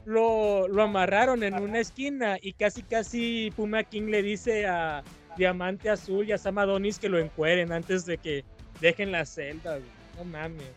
[0.05, 5.03] lo, lo amarraron en una esquina y casi, casi Puma King le dice a
[5.37, 8.43] Diamante Azul y a Sam Adonis que lo encueren antes de que
[8.81, 9.89] dejen la celda, güey.
[10.17, 10.67] No mames.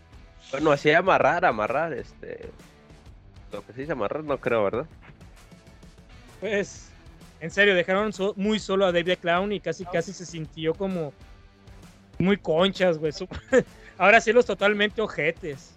[0.51, 2.49] Bueno, así amarrar, amarrar, este.
[3.53, 4.87] Lo que se dice amarrar, no creo, ¿verdad?
[6.41, 6.91] Pues,
[7.41, 11.13] en serio, dejaron so- muy solo a the Clown y casi, casi se sintió como
[12.19, 13.13] muy conchas, güey.
[13.99, 15.75] Ahora sí los totalmente ojetes.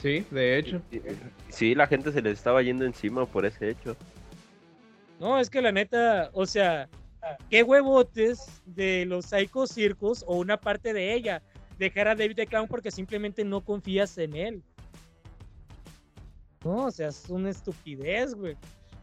[0.00, 0.80] Sí, de hecho.
[1.48, 3.96] Sí, la gente se les estaba yendo encima por ese hecho.
[5.18, 6.88] No, es que la neta, o sea,
[7.50, 11.42] qué huevotes de los Psycho Circus o una parte de ella
[11.78, 14.62] dejar a David the Clown porque simplemente no confías en él.
[16.64, 18.56] No, o sea, es una estupidez, güey.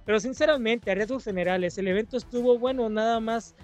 [0.05, 3.55] Pero sinceramente, a riesgos generales, el evento estuvo bueno nada más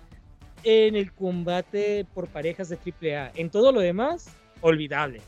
[0.63, 3.31] en el combate por parejas de AAA.
[3.35, 4.29] En todo lo demás,
[4.61, 5.21] olvidable.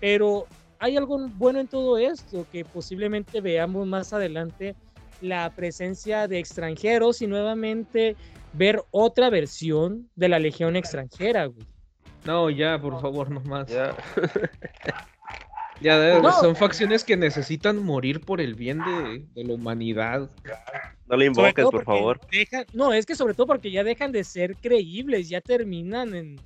[0.00, 0.46] Pero
[0.78, 4.74] hay algo bueno en todo esto que posiblemente veamos más adelante
[5.20, 8.16] la presencia de extranjeros y nuevamente
[8.52, 11.66] ver otra versión de la Legión extranjera, güey.
[12.24, 13.68] No, ya, por favor, no más.
[13.68, 13.96] Ya.
[15.80, 16.32] Ya, de- No.
[16.32, 20.30] son facciones que necesitan morir por el bien de, de la humanidad.
[21.06, 22.20] No le invoques, por favor.
[22.32, 26.40] dejan- no, es que sobre todo porque ya dejan de ser creíbles, ya terminan en,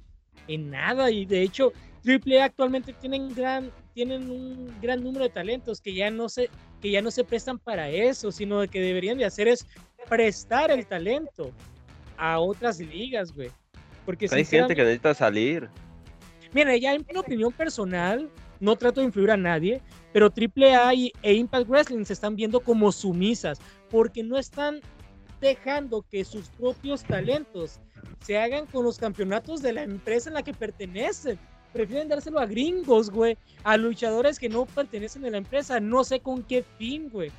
[0.49, 1.73] en nada y de hecho
[2.07, 6.49] AAA actualmente tienen gran tienen un gran número de talentos que ya no se
[6.81, 9.67] que ya no se prestan para eso, sino que deberían de hacer es
[10.09, 11.53] prestar el talento
[12.17, 13.51] a otras ligas, güey.
[14.05, 15.69] Porque Hay gente que necesita salir.
[16.53, 18.29] Mira, ya en mi opinión personal,
[18.63, 22.93] no trato de influir a nadie, pero AAA e Impact Wrestling se están viendo como
[22.93, 24.81] sumisas, porque no están
[25.41, 27.81] dejando que sus propios talentos
[28.21, 31.41] se hagan con los campeonatos de la empresa en la que pertenecen.
[31.73, 36.21] Prefieren dárselo a gringos, güey, a luchadores que no pertenecen a la empresa, no sé
[36.21, 37.33] con qué fin, güey.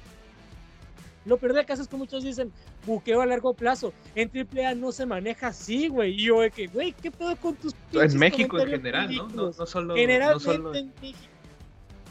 [1.26, 2.52] Lo peor del caso es que muchos dicen
[2.86, 3.94] buqueo a largo plazo.
[4.16, 6.14] En AAA no se maneja así, güey.
[6.14, 9.30] Y yo de que, güey, ¿qué pedo con tus En México en general, ¿no?
[9.30, 11.30] No, no solo, no Generalmente solo, en México.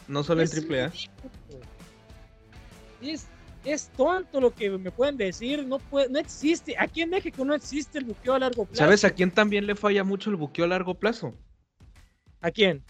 [0.09, 0.89] no solo en AAA.
[0.89, 1.61] ridículo.
[3.03, 3.27] Es,
[3.65, 5.67] es tonto lo que me pueden decir.
[5.67, 6.75] No, puede, no existe.
[6.79, 8.79] Aquí en México no existe el buqueo a largo plazo.
[8.79, 11.35] ¿Sabes a quién también le falla mucho el buqueo a largo plazo?
[12.41, 12.83] ¿A quién?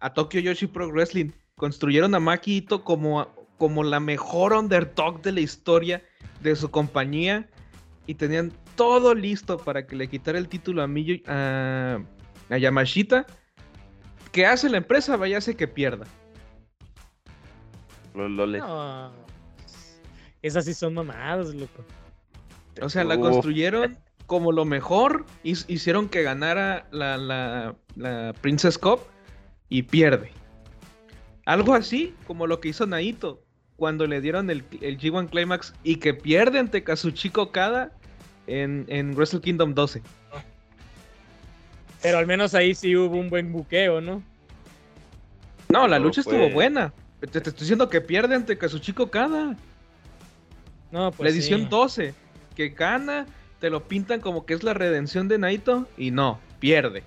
[0.00, 1.30] A Tokyo Yoshi Pro Wrestling.
[1.56, 6.02] Construyeron a Maki Ito como, como la mejor underdog de la historia
[6.40, 7.48] de su compañía
[8.06, 11.98] y tenían todo listo para que le quitara el título a Miyo, a,
[12.48, 13.26] a Yamashita.
[14.32, 15.16] ¿Qué hace la empresa?
[15.16, 16.06] Vaya hace que pierda.
[18.14, 18.62] Los loles.
[18.62, 19.12] No.
[20.42, 21.84] Esas sí son mamadas, loco.
[22.80, 23.22] O sea, la Uf.
[23.22, 25.26] construyeron como lo mejor.
[25.42, 29.00] Hicieron que ganara la, la, la Princess Cup
[29.68, 30.30] y pierde.
[31.44, 33.42] Algo así como lo que hizo Naito
[33.78, 37.92] cuando le dieron el, el G1 Climax y que pierde ante Kazuchika Okada
[38.48, 40.02] en, en Wrestle Kingdom 12.
[42.02, 44.20] Pero al menos ahí sí hubo un buen buqueo, ¿no?
[45.68, 46.92] No, la No lucha estuvo buena.
[47.20, 49.56] Te, te estoy diciendo que pierde ante Kazuchika Okada.
[50.90, 51.66] No, pues la edición sí.
[51.70, 52.14] 12.
[52.56, 53.26] Que gana,
[53.60, 57.04] te lo pintan como que es la redención de Naito y no, pierde.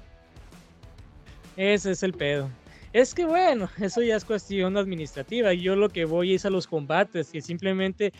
[1.57, 2.49] Ese es el pedo.
[2.93, 5.53] Es que bueno, eso ya es cuestión administrativa.
[5.53, 8.11] Yo lo que voy es a los combates, que simplemente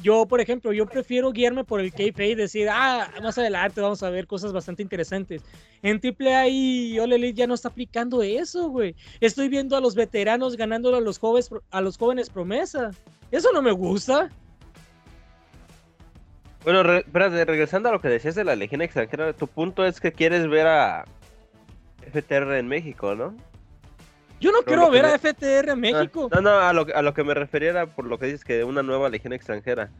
[0.00, 4.00] yo, por ejemplo, yo prefiero guiarme por el kayfabe y decir, ah, más adelante vamos
[4.04, 5.42] a ver cosas bastante interesantes.
[5.82, 8.94] En AAA y All Elite ya no está aplicando eso, güey.
[9.20, 12.92] Estoy viendo a los veteranos ganándole a los jóvenes, a los jóvenes promesa.
[13.32, 14.30] Eso no me gusta.
[16.62, 20.12] Bueno, re- regresando a lo que decías de la Legión extranjera, tu punto es que
[20.12, 21.06] quieres ver a
[22.12, 23.34] FTR en México, ¿no?
[24.40, 26.28] Yo no Pero quiero ver me- a FTR en México.
[26.32, 28.26] Ah, no, no, a lo, que- a lo que me refería era por lo que
[28.26, 29.90] dices que una nueva Legión extranjera.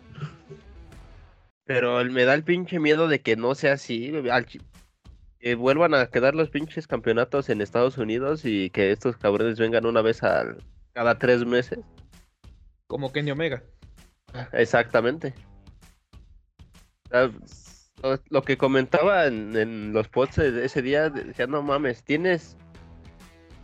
[1.65, 6.07] Pero me da el pinche miedo de que no sea así, al que vuelvan a
[6.07, 10.63] quedar los pinches campeonatos en Estados Unidos y que estos cabrones vengan una vez al,
[10.95, 11.81] cada tres meses.
[12.87, 13.63] Como Kenny Omega.
[14.53, 15.35] Exactamente.
[18.31, 22.57] Lo, que comentaba en, en los posts de ese día, decía, no mames, tienes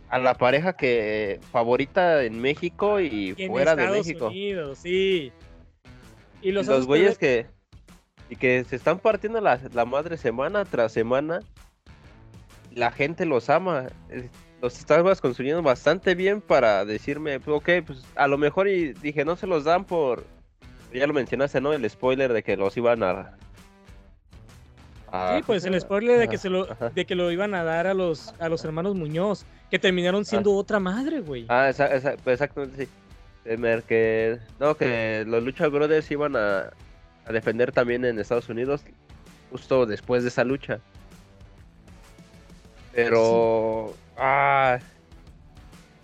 [0.09, 4.27] a la pareja que favorita en México y Y en fuera de México.
[4.27, 5.31] Unidos, sí.
[6.41, 7.47] Y los, güeyes que
[8.29, 11.39] y que se están partiendo la, la madre semana tras semana.
[12.71, 13.87] La gente los ama.
[14.61, 19.35] Los estabas construyendo bastante bien para decirme, ok, pues a lo mejor y dije, no
[19.35, 20.25] se los dan por.
[20.93, 21.73] Ya lo mencionaste, ¿no?
[21.73, 23.37] El spoiler de que los iban a.
[25.37, 27.93] Sí, pues el spoiler de que se lo, de que lo iban a dar a
[27.93, 31.45] los, a los hermanos Muñoz, que terminaron siendo otra madre, güey.
[31.49, 32.91] Ah, esa- esa- pues, exactamente, sí.
[33.87, 36.71] Que, no, que los Lucha Brothers iban a,
[37.25, 38.81] a defender también en Estados Unidos
[39.51, 40.79] justo después de esa lucha.
[42.93, 44.79] Pero, ah,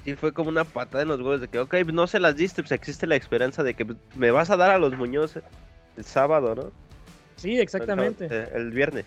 [0.03, 2.61] sí fue como una patada en los huevos de que, ok, no se las diste,
[2.61, 5.37] pues existe la esperanza de que pues, me vas a dar a los Muñoz
[5.97, 6.71] el sábado, ¿no?
[7.41, 8.25] Sí, exactamente.
[8.25, 9.05] El, el viernes.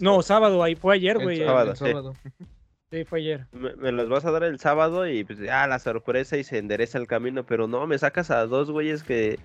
[0.00, 1.38] No, sábado, ahí fue ayer, güey.
[1.38, 2.38] sábado, sábado, el sí.
[2.38, 2.48] sábado.
[2.92, 3.46] Sí, fue ayer.
[3.50, 6.58] Me, me los vas a dar el sábado y pues ya la sorpresa y se
[6.58, 9.38] endereza el camino, pero no, me sacas a dos güeyes que,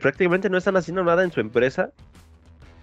[0.00, 1.92] prácticamente no están haciendo nada en su empresa.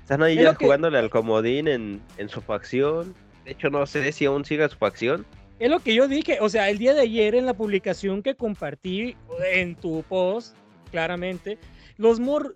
[0.03, 3.15] Están ahí Es ya que- jugándole al comodín en, en su facción.
[3.43, 5.25] De hecho, no sé si aún siga su facción.
[5.57, 8.36] Es lo que yo dije, o sea, el día de ayer en la publicación que
[8.36, 9.15] compartí
[9.51, 10.55] en tu post,
[10.91, 11.57] claramente,
[11.97, 12.53] los mor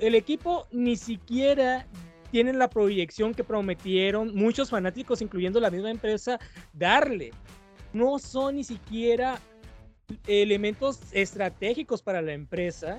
[0.00, 1.86] el equipo ni siquiera
[2.30, 6.38] tienen la proyección que prometieron muchos fanáticos, incluyendo la misma empresa,
[6.72, 7.32] darle.
[7.92, 9.40] No son ni siquiera
[10.26, 12.98] elementos estratégicos para la empresa.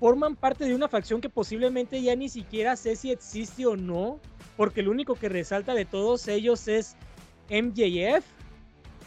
[0.00, 4.20] Forman parte de una facción que posiblemente ya ni siquiera sé si existe o no,
[4.56, 6.96] porque lo único que resalta de todos ellos es
[7.50, 8.24] MJF.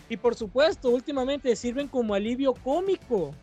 [0.10, 3.34] Y por supuesto, últimamente sirven como alivio cómico.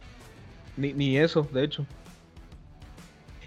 [0.77, 1.87] Ni eso, de hecho.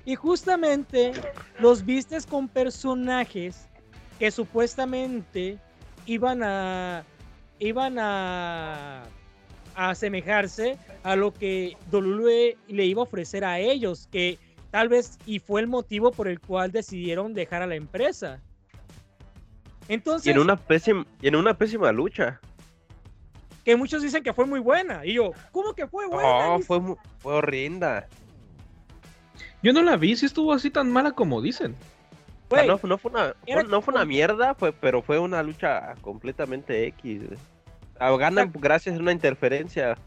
[0.07, 1.11] Y justamente
[1.59, 3.67] los vistes con personajes
[4.17, 5.59] que supuestamente
[6.05, 7.03] iban a
[7.59, 9.03] iban a,
[9.75, 14.39] a asemejarse a lo que WWE le iba a ofrecer a ellos, que
[14.71, 18.39] tal vez y fue el motivo por el cual decidieron dejar a la empresa.
[19.89, 22.39] Entonces, Y en una pésima, y en una pésima lucha.
[23.65, 25.05] que muchos dicen que fue muy buena.
[25.05, 26.47] Y yo, ¿cómo que fue buena?
[26.47, 26.79] No, fue
[27.23, 28.07] horrenda.
[29.63, 31.75] Yo no la vi, si estuvo así tan mala como dicen.
[32.49, 35.95] No, no fue una, era no fue una como- mierda, fue, pero fue una lucha
[36.01, 37.23] completamente X.
[37.99, 39.97] Ah, Ganan gracias a una interferencia.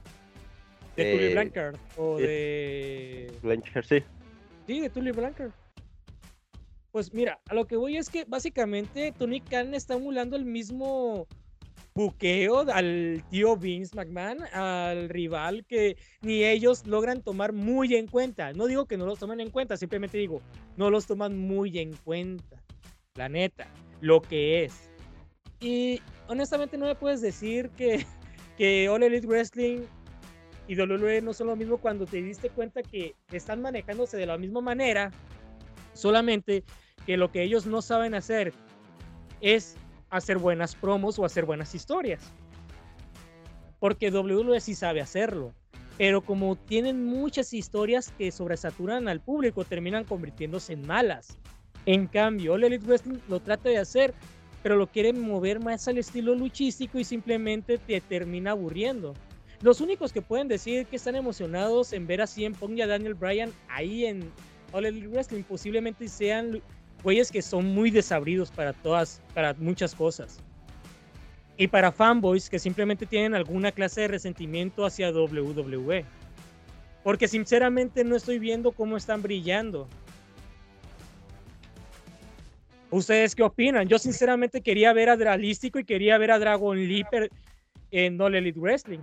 [0.97, 2.23] de Tully eh, Blanchard o sí.
[2.25, 4.03] de Blanchard, sí.
[4.67, 5.51] Sí, de Tully Blanchard.
[6.93, 11.27] Pues mira, a lo que voy es que básicamente Tony Khan está emulando el mismo
[11.95, 18.53] buqueo al tío Vince McMahon, al rival que ni ellos logran tomar muy en cuenta.
[18.53, 20.41] No digo que no los tomen en cuenta, simplemente digo,
[20.77, 22.63] no los toman muy en cuenta.
[23.15, 23.69] La neta,
[24.01, 24.91] lo que es.
[25.61, 28.07] Y honestamente no me puedes decir que,
[28.57, 29.81] que All Elite Wrestling
[30.69, 34.39] y WWE no son lo mismo cuando te diste cuenta que están manejándose de la
[34.39, 35.11] misma manera,
[35.95, 36.63] solamente
[37.05, 38.53] que lo que ellos no saben hacer
[39.41, 39.77] es
[40.11, 42.21] hacer buenas promos o hacer buenas historias.
[43.79, 45.55] Porque WWE sí sabe hacerlo,
[45.97, 51.39] pero como tienen muchas historias que sobresaturan al público, terminan convirtiéndose en malas.
[51.87, 54.15] En cambio, All Elite Wrestling lo trata de hacer
[54.63, 59.15] pero lo quieren mover más al estilo luchístico y simplemente te termina aburriendo.
[59.63, 63.15] Los únicos que pueden decir que están emocionados en ver a CM Punk a Daniel
[63.15, 64.31] Bryan ahí en
[64.73, 66.63] All Elite Wrestling posiblemente sean
[67.03, 70.39] güeyes que son muy desabridos para todas, para muchas cosas.
[71.57, 76.05] Y para fanboys que simplemente tienen alguna clase de resentimiento hacia WWE.
[77.05, 79.89] Porque sinceramente no estoy viendo cómo están brillando.
[82.91, 83.89] ¿Ustedes qué opinan?
[83.89, 87.31] Yo sinceramente quería ver a Dralístico y quería ver a Dragon Leaper
[87.91, 89.01] en All Elite Wrestling.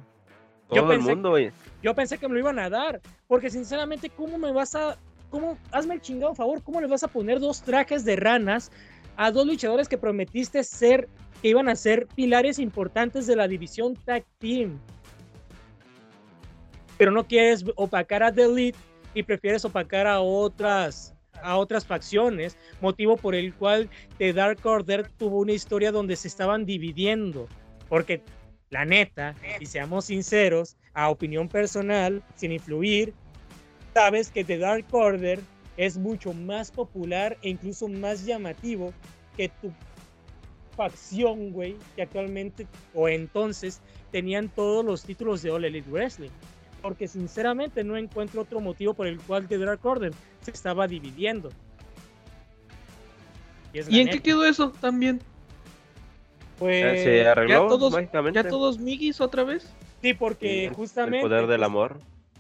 [0.68, 1.38] Todo yo el pensé, mundo.
[1.82, 3.02] Yo pensé que me lo iban a dar.
[3.28, 4.98] Porque sinceramente, ¿cómo me vas a...
[5.30, 5.58] ¿Cómo?
[5.72, 6.64] Hazme el chingado favor.
[6.64, 8.72] ¿Cómo le vas a poner dos trajes de ranas
[9.16, 11.08] a dos luchadores que prometiste ser...
[11.42, 14.80] Que iban a ser pilares importantes de la división Tag Team?
[16.98, 18.80] Pero no quieres opacar a The Elite
[19.14, 25.08] y prefieres opacar a otras a otras facciones, motivo por el cual The Dark Order
[25.18, 27.48] tuvo una historia donde se estaban dividiendo,
[27.90, 28.22] porque
[28.70, 33.14] la neta, y seamos sinceros, a opinión personal, sin influir,
[33.98, 35.40] sabes que The Dark Order
[35.76, 38.94] es mucho más popular e incluso más llamativo
[39.36, 39.72] que tu
[40.76, 43.82] facción, güey, que actualmente o entonces
[44.12, 46.30] tenían todos los títulos de All Elite Wrestling
[46.84, 51.50] porque sinceramente no encuentro otro motivo por el cual The Dark Order se estaba dividiendo.
[53.74, 54.12] Y, ¿Y en neta.
[54.12, 55.20] qué quedó eso también?
[56.60, 57.96] Pues se arregló ya todos,
[58.32, 59.74] ya todos migis otra vez.
[60.04, 62.00] Sí, porque Sí, justamente El poder del amor.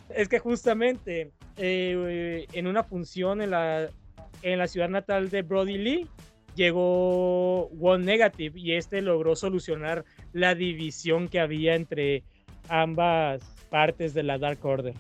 [0.10, 3.90] Es que justamente eh, en una función en la
[4.42, 6.08] en la ciudad natal de Brody Lee
[6.56, 12.24] llegó One Negative y este logró solucionar la división que había entre
[12.68, 14.94] ambas partes de la Dark Order.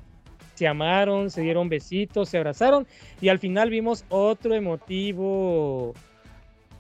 [0.55, 2.87] Se amaron, se dieron besitos, se abrazaron
[3.21, 5.93] y al final vimos otro emotivo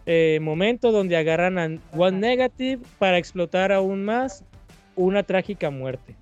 [0.05, 4.43] eh, momento donde agarran a One Negative para explotar aún más
[4.95, 6.15] una trágica muerte.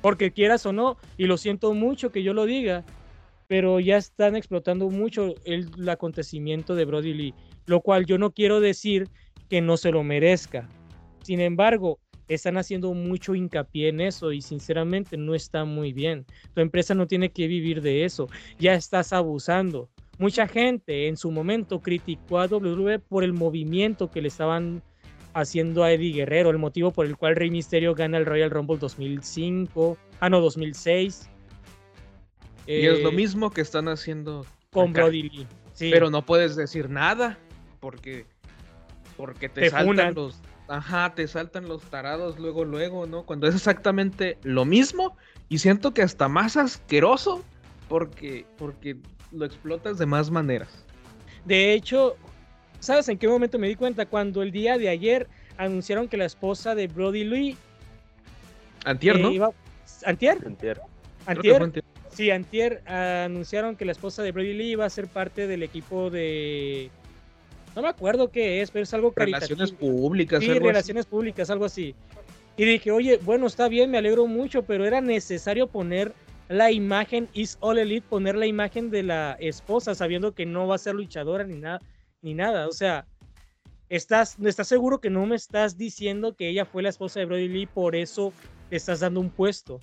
[0.00, 2.84] Porque quieras o no, y lo siento mucho que yo lo diga,
[3.48, 7.34] pero ya están explotando mucho el, acontecimiento de Brody Lee,
[7.66, 9.08] lo cual yo no quiero decir
[9.48, 10.68] que no se lo merezca.
[11.22, 16.26] Sin embargo, están haciendo mucho hincapié en eso y sinceramente no está muy bien.
[16.54, 18.28] Tu empresa no tiene que vivir de eso,
[18.58, 19.88] ya estás abusando.
[20.18, 24.82] Mucha gente en su momento criticó a WWE por el movimiento que le estaban
[25.34, 28.78] haciendo a Eddie Guerrero, el motivo por el cual Rey Mysterio gana el Royal Rumble
[28.78, 31.28] 2005, ah no, 2006.
[32.66, 35.02] Y es lo Eh, mismo que están haciendo con acá.
[35.04, 35.46] Brody Lee.
[35.72, 35.90] Sí.
[35.90, 37.38] Pero no puedes decir nada
[37.80, 38.26] porque
[39.16, 40.14] porque te, Te saltan funan.
[40.14, 43.24] los ajá, te saltan los tarados luego luego, ¿no?
[43.24, 45.16] Cuando es exactamente lo mismo
[45.48, 47.42] y siento que hasta más asqueroso
[47.88, 48.98] porque porque
[49.32, 50.84] lo explotas de más maneras.
[51.44, 52.16] De hecho,
[52.80, 54.06] ¿sabes en qué momento me di cuenta?
[54.06, 55.26] Cuando el día de ayer
[55.56, 57.56] anunciaron que la esposa de Brody Lee
[58.84, 59.30] Antier, eh, ¿no?
[59.32, 59.50] iba-
[60.04, 60.38] ¿Antier?
[60.46, 60.80] ¿Antier?
[61.26, 61.84] antier.
[62.12, 66.10] Sí, Antier anunciaron que la esposa de Brody Lee iba a ser parte del equipo
[66.10, 66.90] de...
[67.76, 69.92] No me acuerdo qué es, pero es algo Relaciones caritativo.
[69.98, 70.66] públicas, Sí, algo así.
[70.68, 71.94] relaciones públicas, algo así.
[72.56, 76.12] Y dije, oye, bueno, está bien, me alegro mucho, pero era necesario poner
[76.48, 80.74] la imagen, Is All Elite, poner la imagen de la esposa, sabiendo que no va
[80.76, 81.80] a ser luchadora ni nada,
[82.22, 82.66] ni nada.
[82.68, 83.06] O sea,
[83.88, 87.48] ¿estás, ¿estás seguro que no me estás diciendo que ella fue la esposa de Brody
[87.48, 88.32] Lee, por eso
[88.70, 89.80] le estás dando un puesto?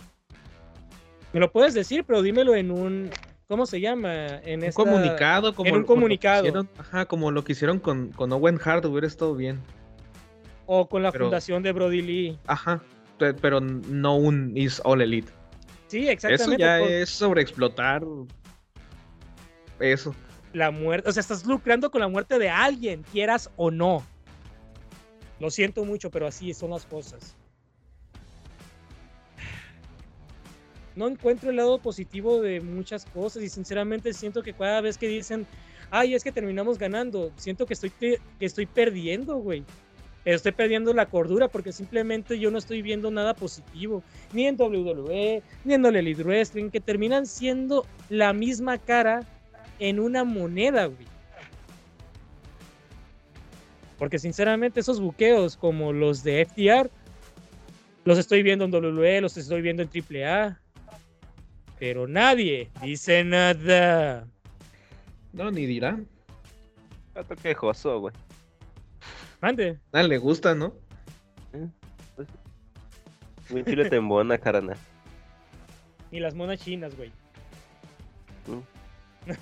[1.34, 3.10] Me lo puedes decir, pero dímelo en un,
[3.48, 4.28] ¿cómo se llama?
[4.44, 6.44] En Un esta- comunicado, como en un como comunicado.
[6.46, 9.60] hicieron- ajá, como lo que hicieron con, con Owen Hart, hubiera estado bien.
[10.66, 12.40] O con la pero- fundación de Brody Lee.
[12.48, 12.82] Ajá,
[13.20, 15.32] pe- pero no un Is All Elite.
[15.88, 16.64] Sí, Eso exactamente.
[16.64, 18.04] ya por- es sobreexplotar.
[19.80, 20.16] Eso.
[20.56, 24.04] La muerte, o sea, estás lucrando con la muerte de alguien, quieras o no.
[25.40, 27.36] Lo siento mucho, pero así son las cosas.
[30.96, 35.10] No encuentro el lado positivo de muchas cosas y sinceramente siento que cada vez que
[35.10, 35.46] dicen,
[35.92, 39.66] ay, es que terminamos ganando, siento que estoy, que estoy perdiendo, güey.
[40.24, 45.44] Estoy perdiendo la cordura porque simplemente yo no estoy viendo nada positivo, ni en WWE,
[45.66, 49.28] ni en All que terminan siendo la misma cara
[49.80, 51.08] en una moneda, güey.
[53.98, 56.90] Porque sinceramente esos buqueos como los de FTR,
[58.04, 60.60] los estoy viendo en WWE, los estoy viendo en AAA.
[61.80, 64.28] Pero nadie dice nada.
[65.34, 66.00] No, ni dirá.
[67.14, 68.14] Gato quejoso, güey.
[69.42, 69.80] Mande.
[69.92, 70.74] A le gusta, ¿no?
[73.50, 74.78] Mi chile te embona, carnal.
[76.12, 77.12] Ni las monas chinas, güey.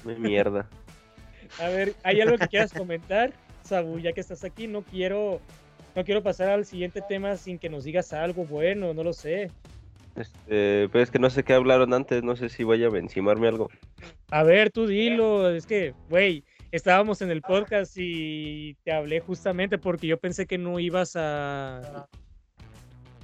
[0.04, 0.68] Mi mierda.
[1.60, 3.34] A ver, ¿hay algo que quieras comentar?
[3.64, 5.40] Sabu, ya que estás aquí, no quiero,
[5.96, 9.52] no quiero pasar al siguiente tema sin que nos digas algo bueno, no lo sé.
[10.16, 13.48] Este, pero es que no sé qué hablaron antes, no sé si vaya a encimarme
[13.48, 13.70] algo.
[14.30, 19.78] A ver, tú dilo, es que, güey, estábamos en el podcast y te hablé justamente
[19.78, 22.08] porque yo pensé que no ibas a,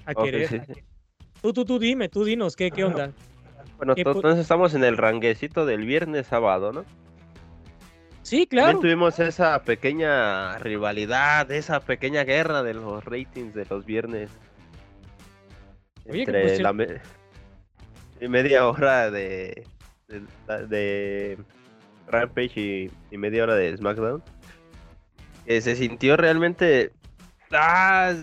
[0.05, 0.47] a querer.
[0.47, 0.60] sí.
[1.41, 3.14] Tú, tú, tú dime, tú dinos, ¿qué, qué onda?
[3.80, 6.86] Bueno, ¿Qué to- po- entonces estamos en el ranguecito del viernes sábado, ¿no?
[8.21, 8.80] Sí, También claro.
[8.82, 14.30] tuvimos esa pequeña rivalidad, esa pequeña guerra de los ratings de los viernes.
[16.07, 16.99] Oye, entre la me-
[18.21, 19.65] media hora de,
[20.07, 21.38] de, de
[22.07, 24.21] Rampage y, y media hora de SmackDown.
[25.45, 26.91] Que se sintió realmente.
[27.51, 28.13] ¡Ah!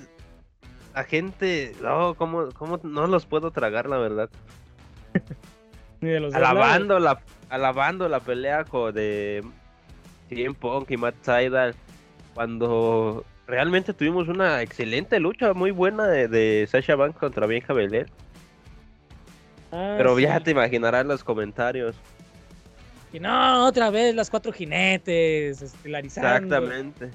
[0.95, 1.73] La gente.
[1.83, 4.31] No, ¿cómo, cómo no los puedo tragar, la verdad?
[6.07, 6.69] Ni de los dos lados.
[6.69, 9.43] alabando la, alabando la pelea de
[10.29, 11.75] CM Punk y Matt Sydal
[12.35, 18.07] cuando realmente tuvimos una excelente lucha muy buena de, de Sasha Banks contra Bianca Belair
[19.73, 20.23] Ah, pero sí.
[20.23, 21.97] ya te imaginarás los comentarios
[23.13, 26.29] Y no, otra vez las cuatro jinetes, estelarizando.
[26.29, 27.11] exactamente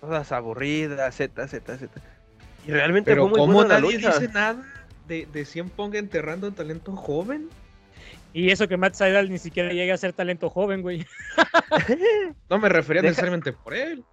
[0.00, 2.00] todas aburridas Z Z Z
[2.66, 4.62] y realmente Pero fue muy ¿cómo buena la nadie lucha dice nada
[5.08, 7.48] de, de Cien Pong enterrando un talento joven?
[8.32, 11.04] Y eso que Matt Seidel ni siquiera llega a ser talento joven, güey.
[12.48, 14.04] No me refería Deja- necesariamente por él.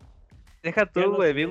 [0.63, 1.33] Deja tú, güey.
[1.33, 1.45] Vi,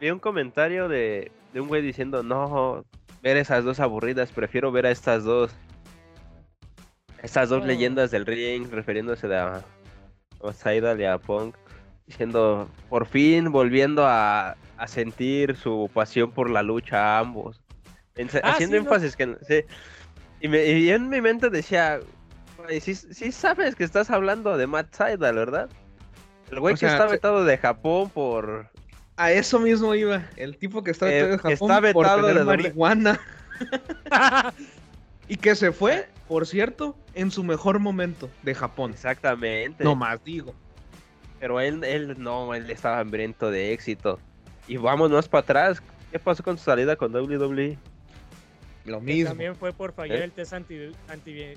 [0.00, 2.84] vi un comentario de, de un güey diciendo: No,
[3.22, 5.54] ver esas dos aburridas, prefiero ver a estas dos.
[7.22, 9.64] Estas dos leyendas del ring, refiriéndose a,
[10.44, 11.56] a Seidel y a Punk.
[12.06, 17.60] Diciendo: Por fin volviendo a, a sentir su pasión por la lucha a ambos.
[18.16, 18.88] En- Ah, haciendo sí, ¿no?
[18.90, 19.36] énfasis que.
[19.46, 19.64] sí.
[20.40, 22.00] Y, me, y en mi mente decía:
[22.56, 25.68] "Güey, sí, sí sabes que estás hablando de Matt Seidel, ¿verdad?
[26.50, 28.68] El güey O que sea, está vetado de Japón por,
[29.16, 30.22] A eso mismo iba.
[30.36, 33.20] El tipo que está Eh, vetado de Japón está por vetado de marihuana.
[35.30, 38.92] Y que se fue, por cierto, en su mejor momento de Japón.
[38.92, 39.84] Exactamente.
[39.84, 40.54] No más digo.
[41.38, 44.18] Pero él, él no, él estaba hambriento de éxito.
[44.66, 45.82] Y vámonos para atrás.
[46.10, 47.14] ¿Qué pasó con su salida con?
[47.14, 47.78] WWE?
[48.88, 49.30] Lo mismo.
[49.30, 50.24] También fue por fallar ¿Eh?
[50.24, 51.54] el test anti, anti-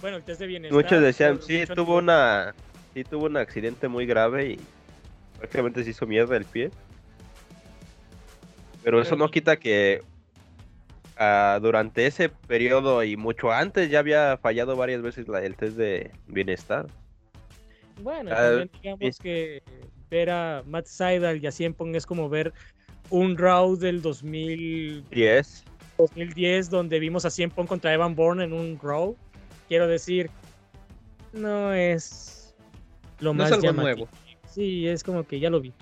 [0.00, 0.82] Bueno, el test de bienestar.
[0.82, 2.54] Muchos decían, sí, mucho tuvo una,
[2.92, 4.58] sí tuvo un accidente muy grave y
[5.38, 6.70] prácticamente se hizo mierda el pie.
[8.82, 10.02] Pero eso no quita que
[11.16, 15.76] ah, durante ese periodo y mucho antes ya había fallado varias veces la- el test
[15.76, 16.86] de bienestar.
[18.02, 19.62] Bueno, Ah, también digamos que
[20.10, 22.52] ver a Matt Seidel y a Cien Pong es como ver
[23.10, 25.64] un Raw del 2000, 10.
[25.98, 29.16] 2010 donde vimos a Cien Pong contra Evan Bourne en un Raw.
[29.68, 30.30] Quiero decir,
[31.32, 32.54] no es
[33.20, 33.96] lo No más es algo llamativo.
[33.96, 34.08] nuevo.
[34.48, 35.72] Sí, es como que ya lo vi.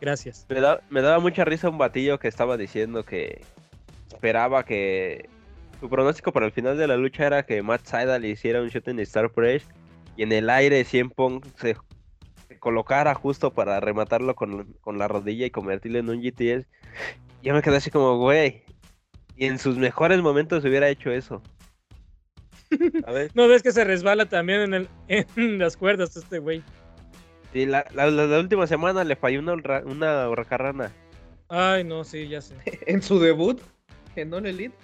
[0.00, 0.46] Gracias.
[0.48, 3.42] Me, da- me daba mucha risa un batillo que estaba diciendo que
[4.08, 5.28] esperaba que
[5.80, 8.68] su pronóstico para el final de la lucha era que Matt Sydal le hiciera un
[8.68, 9.64] shot en Star Press
[10.16, 11.76] y en el aire Cien Pong se,
[12.48, 16.66] se colocara justo para rematarlo con, con la rodilla y convertirlo en un GTS.
[17.42, 18.62] Yo me quedé así como, güey,
[19.40, 21.42] y en sus mejores momentos hubiera hecho eso.
[23.06, 26.62] A ver, No ves que se resbala también en, el, en las cuerdas este güey.
[27.52, 30.92] sí, la, la- la- la última semana le falló una, una hurracarrana.
[31.48, 32.54] Ay, no, sí, ya sé.
[32.86, 33.60] En su debut
[34.14, 34.74] en All Elite.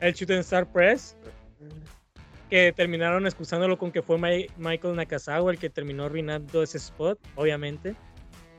[0.00, 1.16] El Shooting Star Press,
[2.50, 7.18] que terminaron excusándolo con que fue Mi- Michael Nakazawa el que terminó arruinando ese spot,
[7.34, 7.94] obviamente.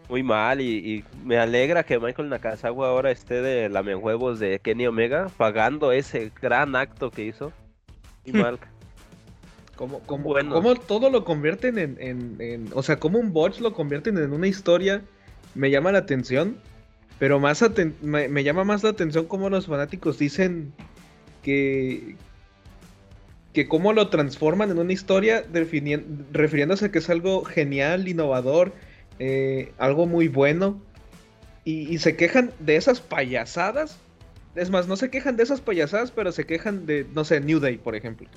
[0.10, 4.88] Muy mal y, y me alegra que Michael Nakazawa ahora esté de lamehuevos de Kenny
[4.88, 7.54] Omega pagando ese gran acto que hizo.
[8.26, 8.58] Muy mal.
[9.76, 10.56] Como, como, Bueno.
[10.56, 14.34] como todo lo convierten en, en- en- O sea, como un botch lo convierten en
[14.34, 15.04] una historia.
[15.54, 16.58] Me llama la atención.
[17.20, 20.74] Pero más aten- me, me llama más la atención cómo los fanáticos dicen
[21.44, 22.16] que.
[23.54, 28.74] Que cómo lo transforman en una historia refiriéndose a que es algo genial, innovador,
[29.20, 30.82] eh, algo muy bueno.
[31.66, 34.00] Y, y se quejan de esas payasadas.
[34.56, 37.60] Es más, no se quejan de esas payasadas, pero se quejan de, no sé, New
[37.60, 38.28] Day, por ejemplo.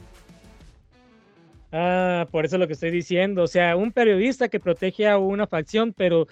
[1.72, 3.42] Ah, por eso es lo que estoy diciendo.
[3.42, 6.28] O sea, un periodista que protege a una facción, pero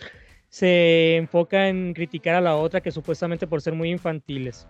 [0.51, 4.67] se enfoca en criticar a la otra que supuestamente por ser muy infantiles.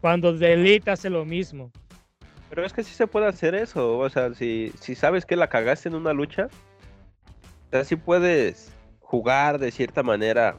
[0.00, 1.70] Cuando The Elite hace lo mismo.
[2.50, 3.96] Pero es que sí se puede hacer eso.
[3.96, 6.48] O sea, si, si sabes que la cagaste en una lucha,
[7.74, 10.58] sea, sí puedes jugar de cierta manera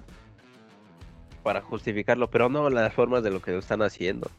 [1.43, 4.29] para justificarlo, pero no las formas de lo que están haciendo.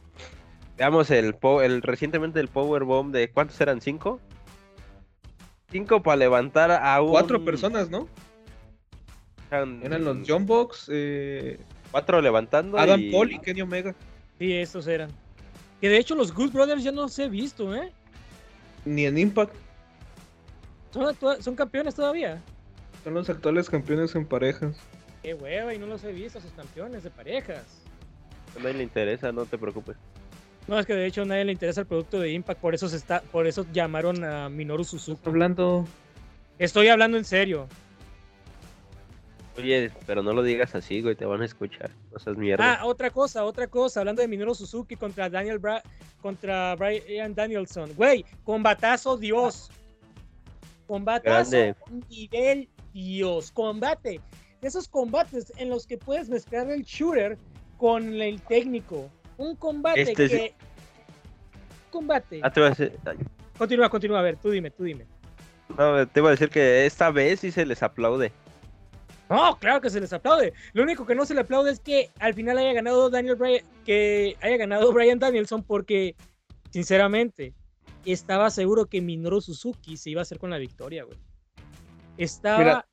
[0.77, 3.81] Veamos el, el recientemente el Powerbomb de ¿cuántos eran?
[3.81, 4.19] ¿Cinco?
[5.71, 7.09] Cinco para levantar a un...
[7.09, 8.07] Cuatro personas, ¿no?
[9.49, 11.59] Eran, Eran los John Box, eh,
[11.89, 12.77] cuatro levantando.
[12.77, 13.11] Adam y...
[13.11, 13.95] Cole y Kenny Omega.
[14.37, 15.09] Sí, estos eran.
[15.81, 17.91] Que de hecho los Good Brothers ya no los he visto, ¿eh?
[18.85, 19.55] Ni en Impact.
[21.39, 22.41] Son campeones todavía.
[23.03, 24.75] Son los actuales campeones en parejas.
[25.23, 27.81] Qué hueva, y no los he visto, sus campeones de parejas.
[28.55, 29.97] A nadie le interesa, no te preocupes.
[30.67, 32.89] No, es que de hecho a nadie le interesa el producto de Impact, por eso
[32.89, 35.21] se está, por eso llamaron a Minoru Suzuki.
[35.25, 35.85] Hablando.
[36.59, 37.67] Estoy hablando en serio.
[39.57, 41.89] Oye, pero no lo digas así, güey, te van a escuchar.
[42.11, 42.75] No seas mierda.
[42.75, 45.81] Ah, otra cosa, otra cosa, hablando de Minoru Suzuki contra Daniel Bra
[46.21, 47.93] contra Brian Danielson.
[47.95, 49.71] Güey, combatazo Dios.
[50.85, 51.75] Combatazo Grande.
[52.09, 52.69] nivel
[53.03, 53.51] Dios.
[53.51, 54.21] Combate.
[54.61, 57.37] Esos combates en los que puedes mezclar el shooter
[57.77, 59.09] con el técnico.
[59.37, 60.53] Un combate Este es- que.
[61.91, 62.39] Combate.
[62.43, 63.17] Ah, te iba a decir, ay,
[63.57, 64.19] Continúa, continúa.
[64.19, 65.05] A ver, tú dime, tú dime.
[65.77, 68.31] no, te iba a decir que esta vez sí se les aplaude.
[69.29, 70.53] No, claro que se les aplaude.
[70.73, 73.63] Lo único que no se le aplaude es que al final haya ganado Daniel Bryan,
[73.85, 76.15] que haya ganado Brian Danielson porque,
[76.69, 77.53] sinceramente,
[78.05, 81.17] estaba seguro que Minoru Suzuki se iba a hacer con la victoria, güey.
[82.17, 82.85] Estaba Mira.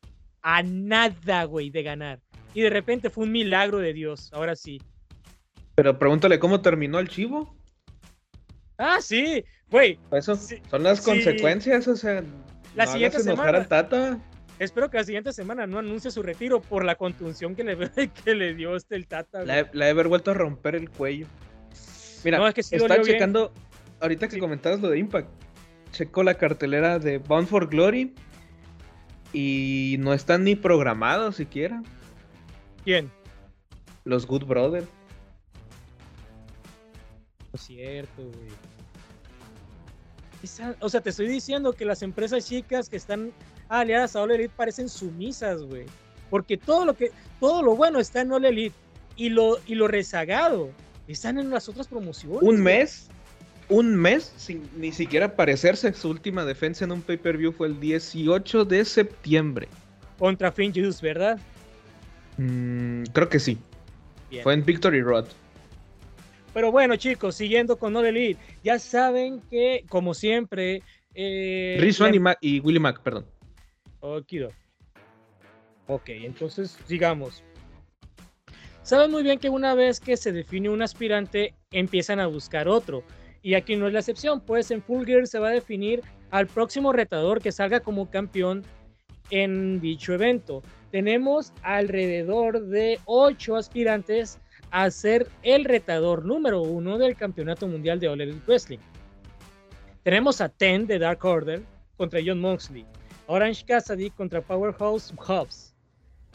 [0.43, 2.21] a nada, güey, de ganar.
[2.53, 4.81] Y de repente fue un milagro de Dios, ahora sí.
[5.75, 7.57] Pero pregúntale cómo terminó el chivo.
[8.79, 9.99] Ah, sí, güey.
[10.13, 11.05] Eso Sí, son las sí.
[11.05, 12.23] consecuencias, o sea.
[12.75, 13.59] La no siguiente semana.
[13.59, 14.19] al Tata.
[14.59, 17.77] Espero que la siguiente semana no anuncie su retiro por la contunción que le,
[18.25, 19.39] que le dio este el Tata.
[19.43, 19.49] güey.
[19.49, 21.27] La, la he haber vuelto a romper el cuello.
[22.25, 23.05] Mira, No, es que sí está bien.
[23.07, 23.53] checando.
[24.01, 24.41] Ahorita que Sí.
[24.41, 25.29] comentabas lo de Impact,
[25.93, 28.15] checo la cartelera de Bound for Glory.
[29.35, 31.83] Y no están ni programados siquiera.
[32.85, 33.11] ¿Quién?
[34.05, 34.87] Los Good Brothers.
[37.53, 38.49] No es cierto, güey.
[40.43, 43.33] Esa- o sea, te estoy diciendo que las empresas chicas que están
[43.69, 45.87] aliadas a All Elite parecen sumisas, güey.
[46.31, 47.11] Porque todo lo que,
[47.41, 48.75] todo lo bueno está en All Elite
[49.17, 50.71] y lo, y lo rezagado
[51.09, 52.39] están en las otras promociones.
[52.43, 52.59] Un güey.
[52.59, 53.09] mes.
[53.69, 55.93] Un mes sin ni siquiera aparecerse.
[55.95, 59.69] Su última defensa en un pay-per-view fue el 18 de septiembre.
[60.19, 61.39] Contra Finn Juice, ¿verdad?
[62.37, 63.59] Mm, creo que sí.
[64.31, 64.43] Bien.
[64.43, 65.27] Fue en Victory Road.
[66.53, 70.83] Pero bueno, chicos, siguiendo con All Elite, ya saben que, como siempre,
[71.15, 73.27] eh, la Swann y, Mac- y Willie Mack, perdón.
[74.01, 74.51] Okido.
[75.87, 77.43] Ok, entonces sigamos.
[78.83, 83.03] Saben muy bien que una vez que se define un aspirante, empiezan a buscar otro.
[83.45, 86.47] Y aquí no es la excepción, pues en Full Gear se va a definir al
[86.47, 88.65] próximo retador que salga como campeón
[89.29, 90.63] en dicho evento.
[90.91, 94.39] Tenemos alrededor de 8 aspirantes
[94.71, 98.79] a ser el retador número uno del Campeonato Mundial de All Elite Wrestling.
[100.05, 101.63] Tenemos a Ten de Dark Order
[101.99, 102.87] contra John Moxley.
[103.27, 105.75] Orange Cassidy contra Powerhouse Hobbs.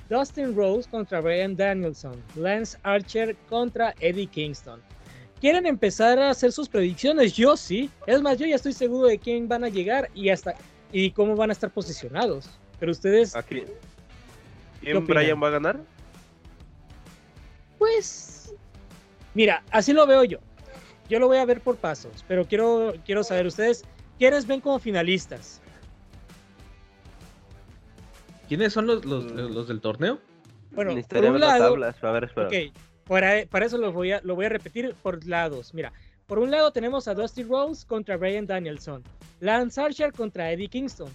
[0.10, 2.24] Dustin Rose contra Brian Danielson.
[2.36, 4.80] Lance Archer contra Eddie Kingston.
[5.42, 7.34] ¿Quieren empezar a hacer sus predicciones?
[7.34, 7.90] Yo sí.
[8.06, 10.56] Es más, yo ya estoy seguro de quién van a llegar y hasta
[10.92, 12.50] y cómo van a estar posicionados.
[12.80, 13.62] Pero ustedes, Aquí.
[14.82, 15.06] ¿Qué ¿Quién?
[15.06, 15.80] Brian va a ganar?
[17.78, 18.54] pues,
[19.34, 20.40] mira, así lo veo yo.
[21.10, 23.84] Yo lo voy a ver por pasos, pero quiero, quiero saber ustedes
[24.18, 25.62] quiénes ven como finalistas.
[28.48, 29.54] ¿Quiénes son los, los, Mm.
[29.54, 30.20] los del torneo?
[30.72, 32.04] Bueno, por un lado, tablas.
[32.04, 32.48] A ver, espera.
[32.48, 32.54] Ok,
[33.10, 35.74] para, para eso lo voy, a, lo voy a repetir por lados.
[35.74, 35.92] Mira,
[36.28, 39.04] por un lado tenemos a Dusty Rose contra Brian Danielson,
[39.40, 41.10] Lance Archer contra Eddie Kingston.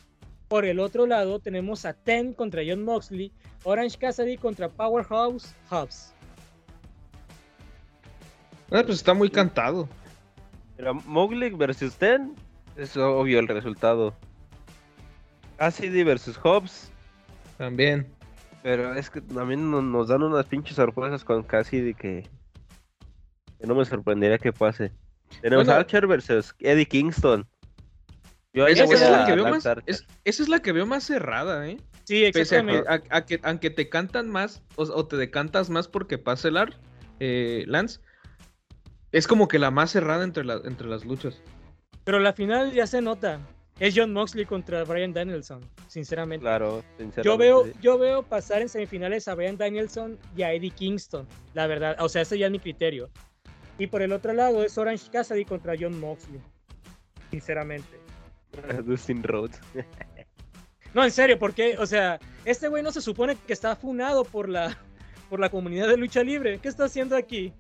[0.49, 3.33] Por el otro lado tenemos a Ten contra John Moxley,
[3.63, 6.13] Orange Cassidy contra Powerhouse Hobbs.
[8.73, 9.89] Ah, pues está muy cantado.
[10.77, 12.35] Mira, Mowgli versus Ten.
[12.77, 14.13] Es obvio el resultado.
[15.59, 16.91] Cassidy versus Hobbs.
[17.57, 18.14] También.
[18.65, 22.27] Pero es que también no- nos dan unas pinches sorpresas con Cassidy que,
[23.61, 24.91] que no me sorprendería que pase.
[25.43, 25.81] Tenemos Bueno.
[25.81, 27.47] Archer versus Eddie Kingston.
[28.55, 30.87] Yo ahí Esa, esa es la que veo más, es- esa es la que veo
[30.87, 31.77] más cerrada, ¿eh?
[32.05, 32.89] Sí, Pese a que, exactamente.
[32.89, 36.57] a- a que- aunque te cantan más o, o te decantas más porque pase el
[36.57, 36.73] AR,
[37.21, 38.01] eh, Lance,
[39.13, 41.39] es como que la más cerrada entre, la- entre las luchas.
[42.05, 43.41] Pero la final ya se nota.
[43.81, 46.43] Es John Moxley contra Brian Danielson, sinceramente.
[46.43, 47.23] Claro, sinceramente.
[47.25, 47.73] Yo veo, sí.
[47.81, 51.97] yo veo pasar en semifinales a Brian Danielson y a Eddie Kingston, la verdad.
[51.99, 53.11] O sea, ese ya es mi criterio.
[53.79, 56.41] Y por el otro lado es Orange Cassidy contra John Moxley.
[57.31, 57.99] Sinceramente.
[58.85, 59.59] Dustin Rhodes.
[60.95, 64.49] No, en serio, porque, o sea, este güey no se supone que está funado por
[64.49, 64.79] la,
[65.29, 66.61] por la comunidad de lucha libre.
[66.61, 67.53] ¿Qué está haciendo aquí?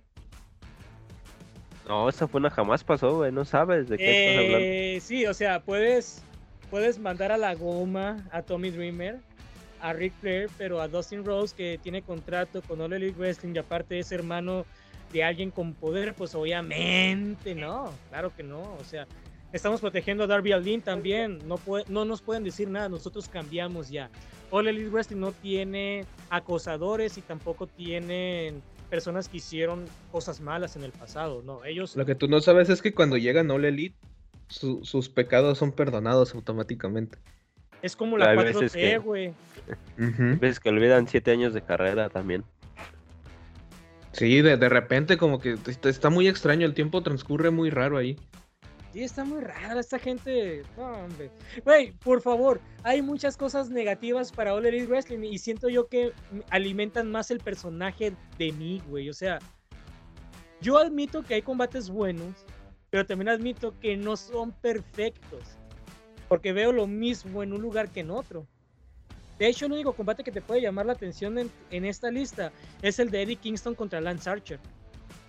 [1.89, 3.33] No, esa fue una jamás pasó, güey.
[3.33, 4.67] No sabes de qué estás hablando.
[4.67, 6.23] Eh, sí, o sea, puedes,
[6.71, 9.21] puedes mandar a la goma a Tommy Dreamer,
[9.81, 13.59] a Ric Flair, pero a Dustin Rose, que tiene contrato con All Elite Wrestling y
[13.59, 14.65] aparte es hermano
[15.13, 18.61] de alguien con poder, pues obviamente no, claro que no.
[18.81, 19.07] O sea,
[19.53, 21.39] estamos protegiendo a Darby Allin también.
[21.47, 24.11] No, puede, no nos pueden decir nada, nosotros cambiamos ya.
[24.51, 28.63] All Elite Wrestling no tiene acosadores y tampoco tienen
[28.95, 31.43] personas que hicieron cosas malas en el pasado.
[31.45, 31.97] No, ellos.
[31.97, 33.97] Lo que tú no sabes es que cuando llegan All Elite,
[34.47, 37.19] sus pecados son perdonados automáticamente.
[37.83, 39.33] Es como la 4T, güey.
[39.97, 42.45] Ves que olvidan siete años de carrera también.
[44.13, 48.17] Sí, de, de repente como que está muy extraño, el tiempo transcurre muy raro ahí.
[48.95, 50.63] Sí, está muy rara esta gente.
[50.77, 51.29] No, hombre.
[51.65, 56.13] Güey, por favor, hay muchas cosas negativas para All Elite Wrestling y siento yo que
[56.51, 59.11] alimentan más el personaje de mí, güey.
[59.11, 59.41] O sea,
[60.61, 62.47] yo admito que hay combates buenos,
[62.91, 65.43] pero también admito que no son perfectos.
[66.29, 68.47] Porque veo lo mismo en un lugar que en otro.
[69.41, 72.53] De hecho, el único combate que te puede llamar la atención en, en esta lista
[72.81, 74.61] es el de Eddie Kingston contra Lance Archer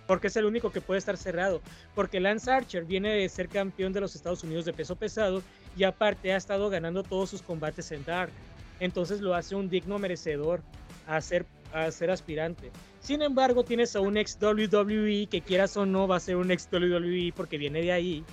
[0.06, 1.60] porque es el único que puede estar cerrado.
[1.94, 5.42] Porque Lance Archer viene de ser campeón de los Estados Unidos de peso pesado
[5.76, 8.32] y aparte ha estado ganando todos sus combates en Dark.
[8.80, 10.60] Entonces lo hace un digno merecedor
[11.06, 12.70] a ser, a ser aspirante.
[13.00, 16.50] Sin embargo, tienes a un ex WWE que quieras o no va a ser un
[16.50, 18.24] ex WWE porque viene de ahí.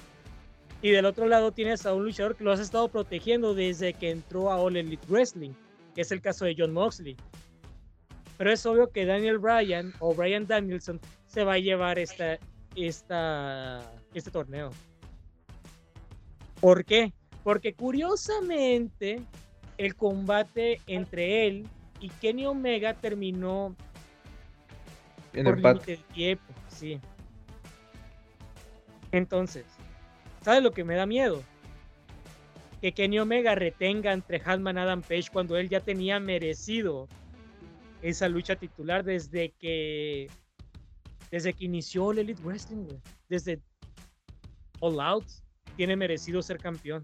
[0.81, 4.09] Y del otro lado tienes a un luchador que lo has estado protegiendo desde que
[4.09, 5.51] entró a All Elite Wrestling,
[5.95, 7.15] que es el caso de John Moxley.
[8.37, 10.99] Pero es obvio que Daniel Bryan o Bryan Danielson
[11.33, 12.37] se va a llevar esta,
[12.75, 13.81] esta,
[14.13, 14.69] este torneo.
[16.61, 17.11] ¿Por qué?
[17.43, 19.19] Porque curiosamente
[19.79, 21.67] el combate entre él
[21.99, 23.75] y Kenny Omega terminó
[25.33, 26.99] en por límite de tiempo, sí.
[29.11, 29.65] Entonces,
[30.43, 31.41] ¿sabes lo que me da miedo?
[32.79, 37.07] Que Kenny Omega retenga entre Hatman Adam Page cuando él ya tenía merecido
[38.03, 40.29] esa lucha titular desde que
[41.33, 42.85] desde que inició el Elite Wrestling,
[43.27, 43.59] Desde
[44.81, 45.25] All Out,
[45.75, 47.03] tiene merecido ser campeón.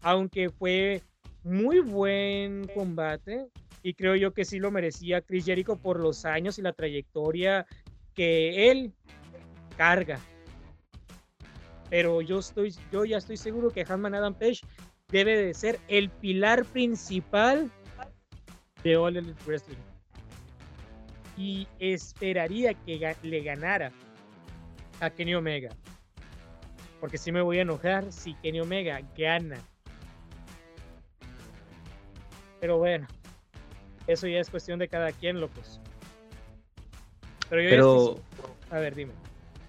[0.00, 1.02] Aunque fue
[1.42, 3.50] muy buen combate
[3.82, 7.66] y creo yo que sí lo merecía Chris Jericho por los años y la trayectoria
[8.14, 8.94] que él
[9.76, 10.18] carga.
[11.90, 14.60] Pero yo estoy, yo ya estoy seguro que Hanman Adam Page
[15.08, 17.70] debe de ser el pilar principal
[18.82, 19.87] de All Elite Wrestling
[21.38, 23.92] y esperaría que le ganara
[25.00, 25.70] a Kenny Omega.
[27.00, 29.56] Porque si me voy a enojar si Kenny Omega gana.
[32.60, 33.06] Pero bueno,
[34.08, 35.80] eso ya es cuestión de cada quien, locos.
[37.48, 38.20] Pero, yo
[38.70, 39.12] A ver, dime.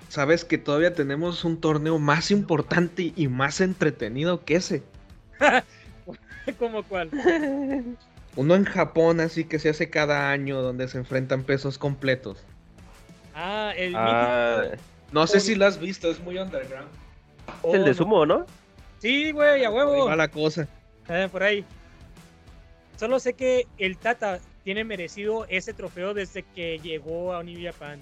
[0.09, 4.81] Sabes que todavía tenemos un torneo más importante y más entretenido que ese.
[6.57, 7.11] ¿Cómo cuál?
[8.35, 12.45] Uno en Japón, así que se hace cada año, donde se enfrentan pesos completos.
[13.33, 14.71] Ah, el ah,
[15.11, 16.89] No sé si lo has visto, es muy underground.
[17.63, 18.45] Es el de oh, sumo, ¿no?
[18.99, 20.05] Sí, güey, a huevo.
[20.05, 20.67] va la cosa.
[21.07, 21.65] Eh, por ahí.
[22.97, 27.99] Solo sé que el Tata tiene merecido ese trofeo desde que llegó a New Japan.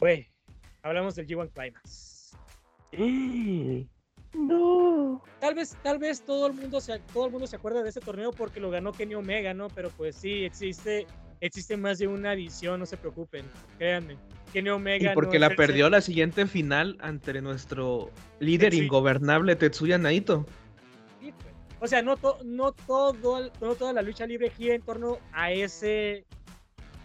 [0.00, 0.28] Güey,
[0.82, 2.36] hablamos del G1 Climax.
[4.34, 5.22] No.
[5.40, 8.00] Tal vez, tal vez todo el mundo se, todo el mundo se acuerda de ese
[8.00, 9.68] torneo porque lo ganó Kenny Omega, ¿no?
[9.68, 11.06] Pero pues sí, existe,
[11.40, 13.44] existe más de una edición, no se preocupen,
[13.78, 14.16] créanme.
[14.52, 15.12] Kenny Omega.
[15.12, 18.10] Y porque la perdió la siguiente final ante nuestro
[18.40, 20.44] líder ingobernable Tetsuya Naito.
[21.20, 21.34] Pues.
[21.80, 26.24] O sea, no, no, todo, no toda la lucha libre gira en torno a ese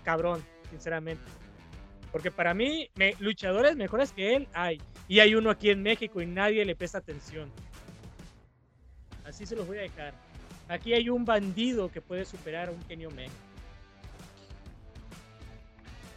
[0.04, 1.22] cabrón, sinceramente.
[2.12, 2.90] Porque para mí,
[3.20, 4.82] luchadores mejores que él hay.
[5.08, 7.52] Y hay uno aquí en México y nadie le presta atención.
[9.26, 10.14] Así se los voy a dejar.
[10.68, 13.32] Aquí hay un bandido que puede superar a un Kenny Omega.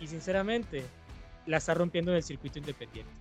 [0.00, 0.82] Y sinceramente,
[1.46, 3.12] la está rompiendo en el circuito independiente.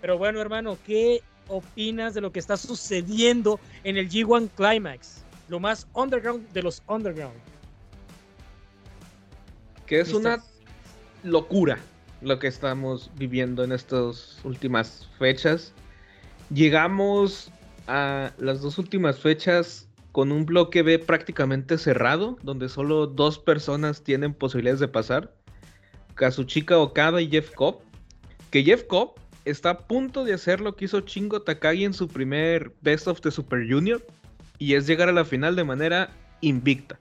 [0.00, 5.24] Pero bueno, hermano, ¿qué opinas de lo que está sucediendo en el G1 Climax?
[5.48, 7.36] Lo más underground de los underground.
[9.86, 10.42] Que es una
[11.22, 11.78] locura
[12.24, 15.72] lo que estamos viviendo en estas últimas fechas.
[16.52, 17.50] Llegamos
[17.86, 24.02] a las dos últimas fechas con un bloque B prácticamente cerrado, donde solo dos personas
[24.02, 25.34] tienen posibilidades de pasar.
[26.14, 27.80] Kazuchika Okada y Jeff Cobb.
[28.50, 29.14] Que Jeff Cobb
[29.44, 33.20] está a punto de hacer lo que hizo Chingo Takagi en su primer Best of
[33.20, 34.04] the Super Junior.
[34.58, 36.10] Y es llegar a la final de manera
[36.40, 36.98] invicta.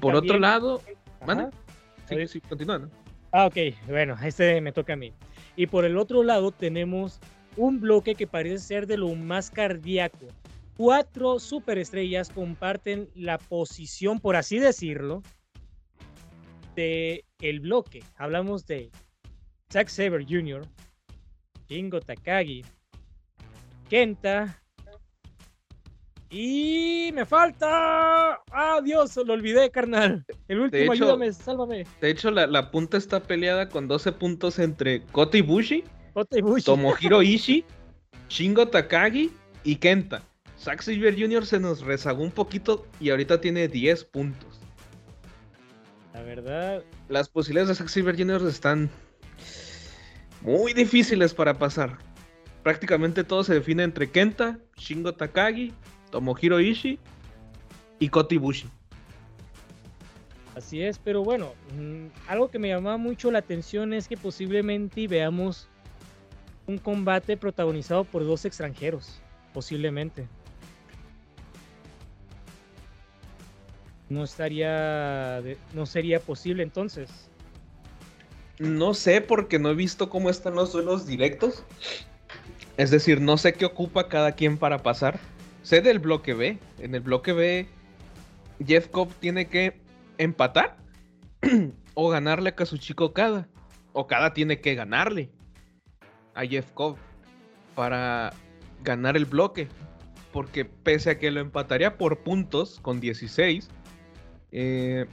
[0.00, 0.82] Por otro lado,
[2.10, 2.88] Sí, sí, continúa.
[3.32, 3.56] Ah, ok,
[3.86, 5.12] bueno, este me toca a mí.
[5.56, 7.20] Y por el otro lado tenemos
[7.56, 10.26] un bloque que parece ser de lo más cardíaco,
[10.76, 15.22] cuatro superestrellas comparten la posición, por así decirlo,
[16.74, 18.02] de el bloque.
[18.16, 18.90] Hablamos de
[19.72, 20.66] Zack Saber Jr.,
[21.68, 22.64] Shingo Takagi,
[23.88, 24.60] Kenta
[26.30, 28.40] y me falta.
[28.52, 29.16] ¡Ah, Dios!
[29.16, 30.24] Lo olvidé, carnal.
[30.46, 31.84] El último, ayúdame, sálvame.
[32.00, 36.64] De hecho, la, punta está peleada con 12 puntos entre Kota Ibushi, Kota Ibushi.
[36.64, 37.64] Tomohiro Ishii,
[38.28, 39.30] Shingo Takagi
[39.64, 40.22] y Kenta.
[40.58, 41.46] Zack Saber Jr.
[41.46, 44.60] se nos rezagó un poquito y ahorita tiene 10 puntos.
[46.12, 46.84] La verdad.
[47.08, 48.46] Las posibilidades de Zack Saber Jr.
[48.46, 48.90] están
[50.42, 51.98] muy difíciles para pasar.
[52.62, 55.72] Prácticamente todo se define entre Kenta, Shingo Takagi,
[56.10, 56.98] Tomohiro Ishii
[57.98, 58.68] y Kota Ibushi.
[60.56, 65.06] Así es, pero bueno, mm, algo que me llamaba mucho la atención es que posiblemente
[65.06, 65.68] veamos
[66.66, 69.20] un combate protagonizado por dos extranjeros,
[69.54, 70.26] posiblemente.
[74.08, 75.40] No estaría,
[75.72, 77.10] no sería posible entonces.
[78.58, 81.64] No sé porque no he visto cómo están los duelos directos.
[82.76, 85.20] Es decir, no sé qué ocupa cada quien para pasar.
[85.62, 86.58] Sé del bloque B.
[86.78, 87.66] En el bloque B,
[88.66, 89.80] Jeff Cobb tiene que
[90.18, 90.76] empatar
[91.94, 93.48] o ganarle a Kazuchika Okada.
[93.92, 95.30] Okada tiene que ganarle
[96.34, 96.96] a Jeff Cobb
[97.74, 98.32] para
[98.82, 99.68] ganar el bloque.
[100.32, 103.68] Porque pese a que lo empataría por puntos con 16,
[104.52, 105.06] eh,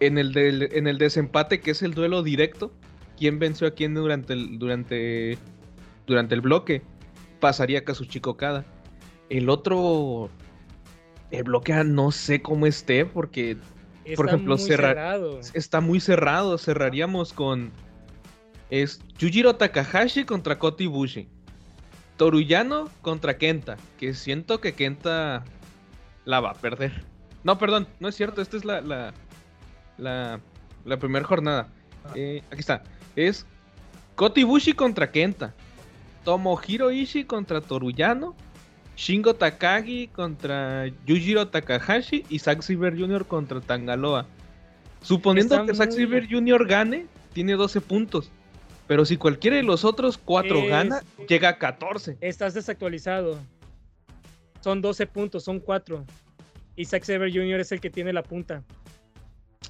[0.00, 2.72] en el, en el desempate, que es el duelo directo,
[3.16, 5.38] quién venció a quién durante el, durante,
[6.06, 6.82] durante el bloque,
[7.40, 8.64] pasaría Kazuchika Okada.
[9.30, 10.30] El otro,
[11.30, 13.56] el bloque no sé cómo esté, porque,
[14.16, 15.40] por ejemplo, cerrado.
[15.54, 16.58] está muy cerrado.
[16.58, 17.70] Cerraríamos con
[18.70, 21.28] es Yujiro Takahashi contra Kota Ibushi.
[22.16, 25.44] Toruyano contra Kenta, que siento que Kenta
[26.24, 27.04] la va a perder.
[27.44, 30.40] No, perdón, no es cierto, esta es la, la,
[30.84, 31.68] la primera jornada.
[32.04, 32.12] Ah.
[32.16, 32.82] Eh, aquí está.
[33.14, 33.46] Es
[34.16, 35.54] Kotibushi contra Kenta.
[36.24, 38.34] Tomohiro Ishii contra Toruyano.
[38.98, 42.24] Shingo Takagi contra Yujiro Takahashi.
[42.28, 43.24] Y Zack Saber Jr.
[43.26, 44.26] contra Tangaloa.
[45.02, 46.66] Suponiendo que Zack Saber Jr.
[46.66, 48.32] gane, tiene 12 puntos.
[48.88, 52.18] Pero si cualquiera de los otros cuatro gana, llega a 14.
[52.20, 53.38] Estás desactualizado.
[54.62, 56.04] Son 12 puntos, son 4.
[56.74, 57.60] Y Zack Saber Jr.
[57.60, 58.64] es el que tiene la punta.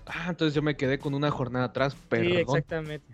[0.06, 2.28] Ah, entonces yo me quedé con una jornada atrás, perdón.
[2.28, 3.06] Sí, exactamente.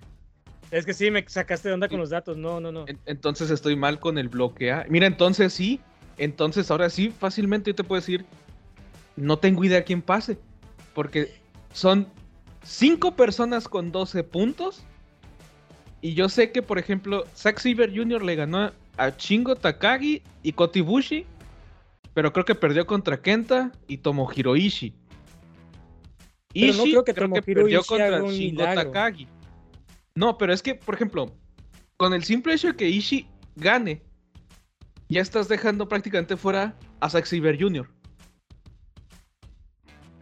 [0.71, 2.37] Es que sí, me sacaste de onda con los datos.
[2.37, 2.85] No, no, no.
[3.05, 4.87] Entonces estoy mal con el bloquea.
[4.89, 5.81] Mira, entonces sí.
[6.19, 8.25] Entonces ahora sí, fácilmente yo te puedo decir,
[9.17, 10.39] no tengo idea quién pase.
[10.95, 11.33] Porque
[11.73, 12.07] son
[12.63, 14.85] cinco personas con 12 puntos.
[16.01, 18.23] Y yo sé que, por ejemplo, Zack Saber Jr.
[18.23, 21.27] le ganó a Chingo Takagi y Kotibushi.
[22.13, 24.95] Pero creo que perdió contra Kenta y Tomohiro Ishii.
[26.53, 29.27] Pero no creo que, creo que perdió contra Shingo Takagi.
[30.15, 31.35] No, pero es que, por ejemplo,
[31.97, 34.03] con el simple hecho de que Ishii gane,
[35.09, 37.89] ya estás dejando prácticamente fuera a Zack Saber Jr.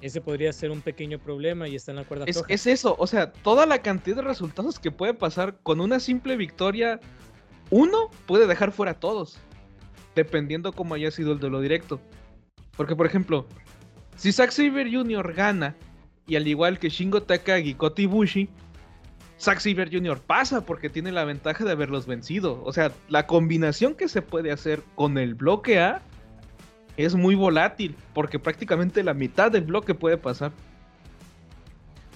[0.00, 3.06] Ese podría ser un pequeño problema y está en la cuerda es, Es eso, o
[3.06, 6.98] sea, toda la cantidad de resultados que puede pasar con una simple victoria,
[7.70, 9.38] uno puede dejar fuera a todos,
[10.16, 12.00] dependiendo cómo haya sido el duelo directo.
[12.76, 13.46] Porque, por ejemplo,
[14.16, 15.34] si Zack Saber Jr.
[15.34, 15.76] gana
[16.26, 18.48] y al igual que Shingo Takagi y Kota Ibushi,
[19.42, 20.20] Zack Saber Jr.
[20.20, 22.62] pasa porque tiene la ventaja de haberlos vencido.
[22.64, 26.00] O sea, la combinación que se puede hacer con el bloque A
[26.96, 30.52] es muy volátil porque prácticamente la mitad del bloque puede pasar.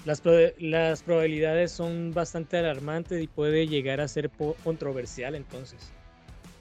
[0.05, 0.23] Las,
[0.57, 4.31] las probabilidades son bastante alarmantes y puede llegar a ser
[4.63, 5.91] controversial entonces.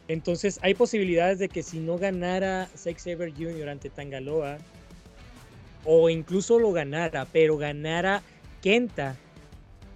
[0.09, 3.69] Entonces hay posibilidades de que si no ganara Zack Saber Jr.
[3.69, 4.59] ante Tangaloa,
[5.85, 8.21] o incluso lo ganara, pero ganara
[8.63, 9.15] Kenta,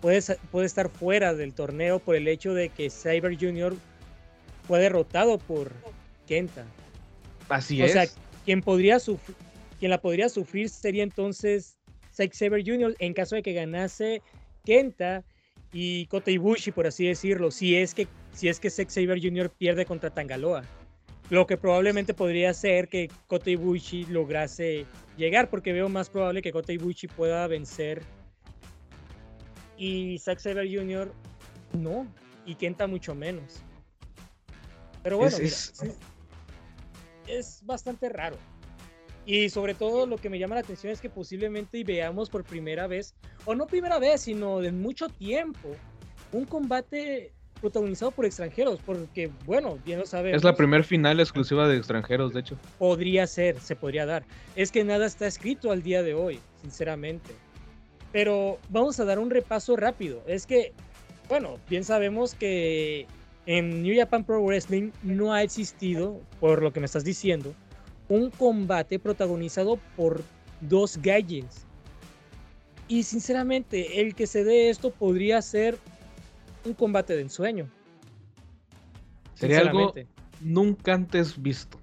[0.01, 0.21] puede,
[0.51, 3.77] puede estar fuera del torneo por el hecho de que Cyber Jr.
[4.67, 5.73] fue derrotado por
[6.27, 6.65] Kenta.
[7.49, 7.91] Así es.
[7.91, 8.07] O sea,
[8.45, 8.99] quien, podría
[9.79, 11.77] quien la podría sufrir sería entonces
[12.15, 12.95] Zack Saber Jr.
[12.99, 14.23] en caso de que ganase
[14.65, 15.25] Kenta
[15.73, 19.51] y Kota Ibushi, por así decirlo, si es que, si es que Zack Saber Jr.
[19.51, 20.65] pierde contra Tangaloa.
[21.31, 24.85] Lo que probablemente podría ser que Kota Ibushi lograse
[25.17, 28.03] llegar, porque veo más probable que Kota Ibushi pueda vencer.
[29.81, 31.11] Y Zack Saber Jr.
[31.73, 32.07] no,
[32.45, 33.63] y Kenta mucho menos.
[35.03, 35.73] Pero bueno, es,
[37.27, 38.37] es bastante raro.
[39.25, 42.87] Y sobre todo lo que me llama la atención es que posiblemente veamos por primera
[42.87, 43.15] vez,
[43.47, 45.71] o no primera vez, sino de mucho tiempo,
[46.33, 50.37] un combate protagonizado por extranjeros, porque, bueno, bien lo sabemos.
[50.37, 52.59] Es la primer final exclusiva de extranjeros, de hecho.
[52.79, 54.25] Podría ser, se podría dar.
[54.57, 57.31] Es que nada está escrito al día de hoy, sinceramente.
[58.13, 60.23] Pero vamos a dar un repaso rápido.
[60.27, 60.73] Es que,
[61.29, 63.07] bueno, bien sabemos que
[63.47, 67.55] en New Japan Pro Wrestling no ha existido, por lo que me estás diciendo,
[68.09, 70.23] un combate protagonizado por
[70.61, 71.67] dos Gaijins.
[72.89, 75.79] Y sinceramente, el que se dé esto podría ser
[76.65, 77.71] un combate de ensueño.
[79.35, 79.95] Sería algo
[80.41, 81.79] nunca antes visto.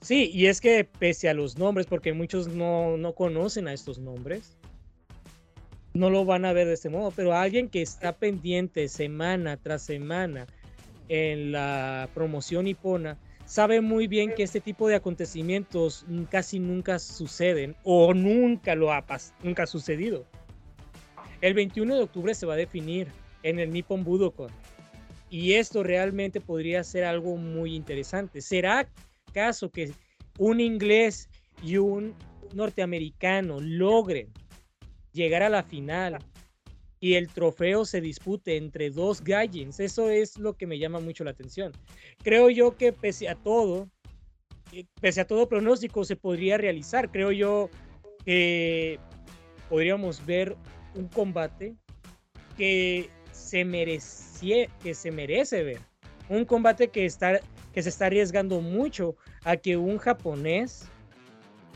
[0.00, 3.98] Sí, y es que pese a los nombres, porque muchos no, no conocen a estos
[3.98, 4.58] nombres,
[5.94, 9.82] no lo van a ver de este modo, pero alguien que está pendiente semana tras
[9.82, 10.46] semana
[11.08, 13.16] en la promoción hipona
[13.46, 19.04] sabe muy bien que este tipo de acontecimientos casi nunca suceden o nunca lo ha
[19.42, 20.26] nunca ha sucedido.
[21.40, 23.08] El 21 de octubre se va a definir
[23.44, 24.48] en el Nippon Budokan
[25.30, 28.40] y esto realmente podría ser algo muy interesante.
[28.40, 28.88] ¿Será
[29.32, 29.92] caso que
[30.38, 31.28] un inglés
[31.62, 32.14] y un
[32.52, 34.28] norteamericano logren
[35.14, 36.18] llegar a la final
[37.00, 39.80] y el trofeo se dispute entre dos Gaijins.
[39.80, 41.72] Eso es lo que me llama mucho la atención.
[42.22, 43.88] Creo yo que pese a todo,
[44.72, 47.10] eh, pese a todo pronóstico se podría realizar.
[47.10, 47.70] Creo yo
[48.24, 48.98] que
[49.68, 50.56] podríamos ver
[50.94, 51.74] un combate
[52.56, 53.64] que se
[54.82, 55.80] que se merece ver.
[56.28, 57.40] Un combate que, está,
[57.72, 60.88] que se está arriesgando mucho a que un japonés,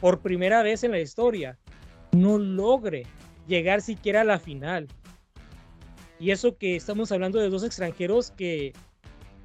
[0.01, 1.59] por primera vez en la historia,
[2.13, 3.05] no logre
[3.49, 4.87] llegar siquiera a la final.
[6.21, 8.73] Y eso que estamos hablando de dos extranjeros que,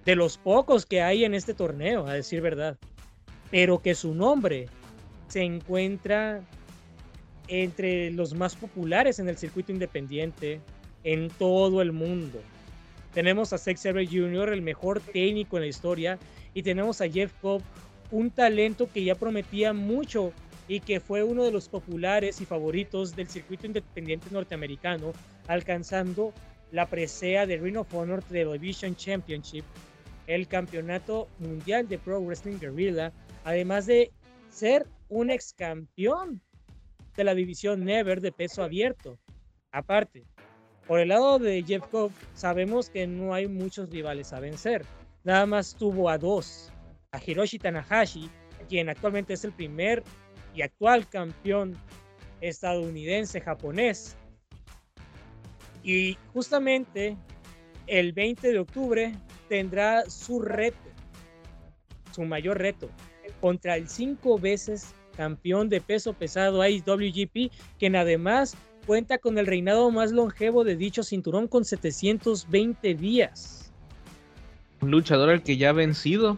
[0.06, 2.78] de los pocos que hay en este torneo, a decir verdad,
[3.50, 4.68] pero que su nombre
[5.28, 6.42] se encuentra
[7.48, 10.62] entre los más populares en el circuito independiente
[11.04, 12.40] en todo el mundo.
[13.14, 16.18] Tenemos a Sex Ever Jr., el mejor técnico en la historia,
[16.54, 17.62] y tenemos a Jeff Cobb,
[18.12, 20.34] un talento que ya prometía mucho
[20.68, 25.12] y que fue uno de los populares y favoritos del circuito independiente norteamericano,
[25.48, 26.34] alcanzando
[26.72, 29.66] la presea de Ring of Honor Television Championship,
[30.28, 33.12] el campeonato mundial de Pro Wrestling Guerrilla,
[33.44, 34.12] además de
[34.50, 36.42] ser un ex campeón
[37.16, 39.20] de la división Never de peso abierto.
[39.72, 40.26] Aparte,
[40.88, 44.86] por el lado de Jeff Cobb, sabemos que no hay muchos rivales a vencer.
[45.24, 46.72] Nada más tuvo a dos,
[47.12, 48.30] a Hiroshi Tanahashi,
[48.68, 50.04] quien actualmente es el primer
[50.54, 51.76] y actual campeón
[52.42, 54.16] estadounidense japonés.
[55.84, 57.18] Y justamente
[57.88, 59.14] el 20 de octubre
[59.50, 60.78] tendrá su reto,
[62.12, 62.90] su mayor reto,
[63.42, 69.90] contra el cinco veces campeón de peso pesado IWGP, quien además cuenta con el reinado
[69.92, 73.72] más longevo de dicho cinturón con 720 días.
[74.82, 76.38] Un luchador al que ya ha vencido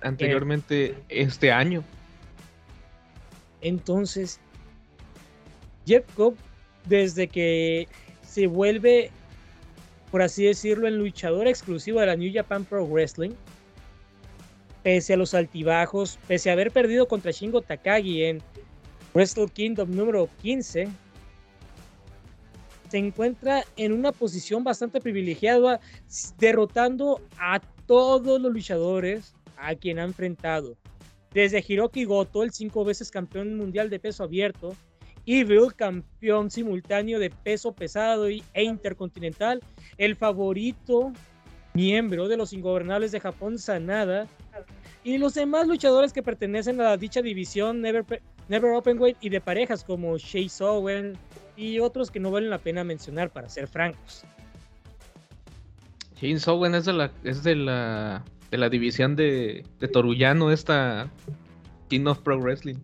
[0.00, 1.84] anteriormente este año.
[3.62, 4.40] Entonces,
[5.86, 6.36] Jeff Cobb,
[6.86, 7.88] desde que
[8.26, 9.10] se vuelve,
[10.10, 13.32] por así decirlo, el luchador exclusivo de la New Japan Pro Wrestling,
[14.82, 18.42] pese a los altibajos, pese a haber perdido contra Shingo Takagi en
[19.14, 20.88] Wrestle Kingdom número 15,
[22.88, 25.80] se encuentra en una posición bastante privilegiada,
[26.38, 30.76] derrotando a todos los luchadores a quien ha enfrentado
[31.34, 34.74] desde Hiroki Goto, el cinco veces campeón mundial de peso abierto,
[35.24, 39.60] Evil, campeón simultáneo de peso pesado e intercontinental,
[39.96, 41.12] el favorito
[41.74, 44.26] miembro de los ingobernables de Japón, Sanada,
[45.04, 48.04] y los demás luchadores que pertenecen a dicha división Never,
[48.48, 51.16] Never Openweight y de parejas como Shay Owen
[51.56, 54.24] y otros que no valen la pena mencionar para ser francos.
[56.20, 61.10] Shane Owen es de la, es de la de la división de, de Torullano, esta
[61.88, 62.76] King of Pro Wrestling.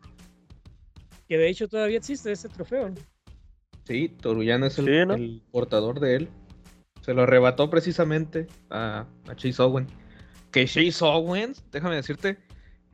[1.29, 2.95] Que de hecho todavía existe ese trofeo.
[3.85, 6.29] Sí, Torullano es el, portador de él.
[7.03, 9.87] Se lo arrebató precisamente a, a Chase Owen.
[10.53, 12.39] Que Chase Owen, déjame decirte,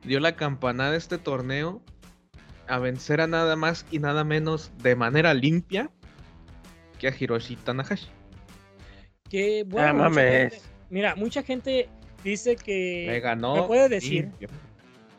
[0.03, 1.81] dio la campanada de este torneo
[2.67, 5.89] a vencer a nada más y nada menos de manera limpia
[6.99, 8.09] que a Hiroshi Tanahashi.
[9.29, 10.49] Que bueno, ah,
[10.89, 11.89] mira, mucha gente
[12.25, 13.55] dice que me ganó.
[13.55, 14.31] Me puede decir,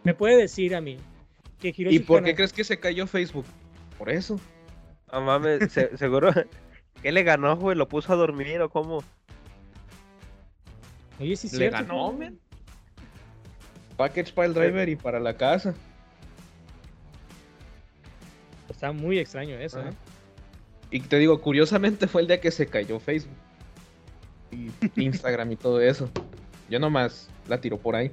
[0.05, 0.99] me puede decir a mí
[1.61, 3.47] que ¿Y por qué crees que se cayó Facebook?
[3.97, 4.39] Por eso.
[5.13, 6.31] No mames, seguro
[7.03, 9.03] que le ganó, güey, lo puso a dormir o cómo.
[11.21, 12.39] Oye, sí Le ganó, men.
[13.97, 15.75] Package para el driver y para la casa.
[18.69, 19.93] Está muy extraño eso, ¿eh?
[20.91, 23.33] Y te digo, curiosamente fue el día que se cayó Facebook.
[24.51, 26.11] Y Instagram y todo eso.
[26.69, 28.11] Yo nomás la tiro por ahí.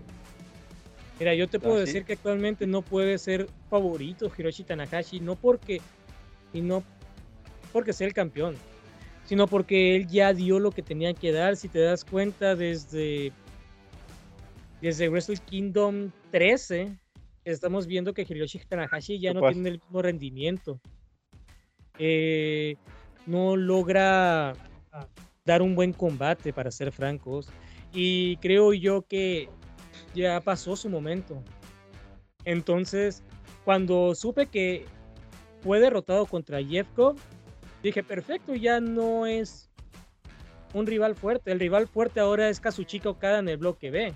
[1.20, 1.86] Mira, yo te puedo ¿Ah, sí?
[1.86, 5.82] decir que actualmente no puede ser favorito Hiroshi Tanahashi, no porque
[6.54, 6.84] y no
[7.72, 8.56] porque sea el campeón,
[9.26, 11.56] sino porque él ya dio lo que tenía que dar.
[11.56, 13.32] Si te das cuenta, desde
[14.82, 16.98] desde Wrestle Kingdom 13
[17.46, 20.80] estamos viendo que Hiroshi Tanahashi ya no tiene el mismo rendimiento.
[21.98, 22.76] Eh,
[23.26, 24.54] no logra
[25.46, 27.50] dar un buen combate, para ser francos.
[27.94, 29.50] Y creo yo que
[30.16, 31.42] ya pasó su momento.
[32.46, 33.24] Entonces,
[33.64, 34.86] cuando supe que
[35.62, 37.16] fue derrotado contra Jeffco,
[37.82, 39.70] dije, perfecto, ya no es
[40.74, 41.52] un rival fuerte.
[41.52, 44.14] El rival fuerte ahora es Kazuchika Okada en el bloque B.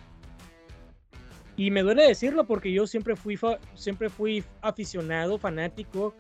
[1.56, 6.14] Y me duele decirlo porque yo siempre fui, fa- siempre fui aficionado, fanático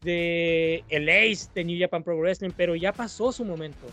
[0.00, 3.86] de el Ace de New Japan Pro Wrestling, pero ya pasó su momento.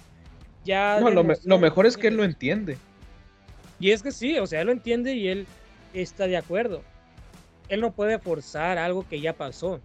[0.63, 2.77] Ya No, lo, me- demostró lo mejor es que él lo entiende.
[3.79, 5.47] Y es que sí, o sea, él lo entiende y él
[5.93, 6.81] está de acuerdo.
[7.69, 9.79] Él no puede forzar algo que ya pasó.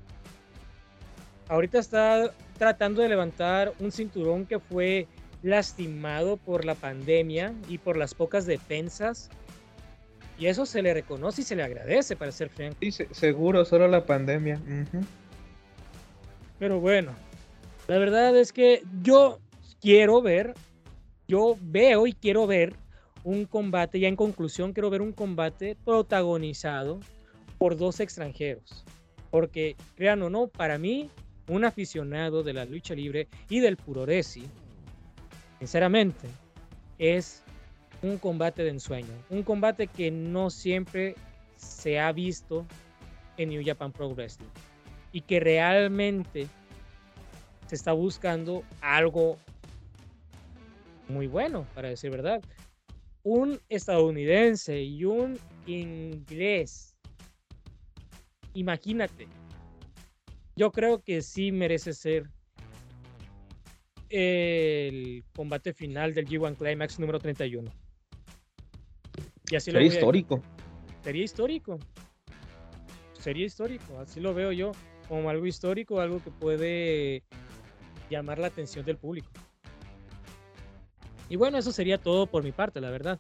[1.49, 5.09] Ahorita está tratando de levantar un cinturón que fue
[5.43, 9.28] lastimado por la pandemia y por las pocas defensas.
[10.38, 12.76] Y eso se le reconoce y se le agradece, para ser franco.
[12.80, 14.61] Sí, se- seguro, solo la pandemia.
[16.59, 17.12] Pero bueno,
[17.88, 19.40] la verdad es que yo
[19.80, 20.55] quiero ver,
[21.28, 22.74] yo veo y quiero ver
[23.24, 27.00] un combate, ya en conclusión, quiero ver un combate protagonizado
[27.58, 28.84] por dos extranjeros.
[29.30, 31.10] Porque, crean o no, para mí,
[31.48, 34.44] un aficionado de la lucha libre y del puroresi,
[35.58, 36.28] sinceramente,
[36.98, 37.42] es
[38.02, 39.12] un combate de ensueño.
[39.30, 41.14] Un combate que no siempre
[41.56, 42.66] se ha visto
[43.36, 44.48] en New Japan Pro Wrestling
[45.12, 46.48] y que realmente
[47.66, 49.38] se está buscando algo
[51.08, 52.42] muy bueno, para decir verdad.
[53.24, 56.96] Un estadounidense y un inglés.
[58.54, 59.28] Imagínate.
[60.56, 62.28] Yo creo que sí merece ser
[64.10, 67.70] el combate final del G1 Climax número 31.
[69.50, 70.42] Y así Sería histórico.
[71.02, 71.78] sería histórico.
[73.18, 74.72] Sería histórico, así lo veo yo,
[75.08, 77.22] como algo histórico, algo que puede
[78.10, 79.30] llamar la atención del público.
[81.33, 83.18] Y bueno, eso sería todo por mi parte, la verdad.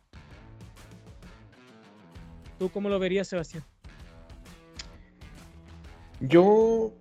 [2.58, 3.64] ¿Tú cómo lo verías, Sebastián?
[6.20, 6.92] Yo.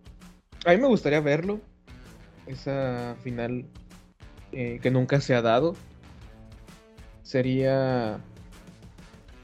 [0.66, 1.60] A mí me gustaría verlo.
[2.48, 3.66] Esa final
[4.54, 5.76] eh, que nunca se ha dado.
[7.24, 8.22] Sería.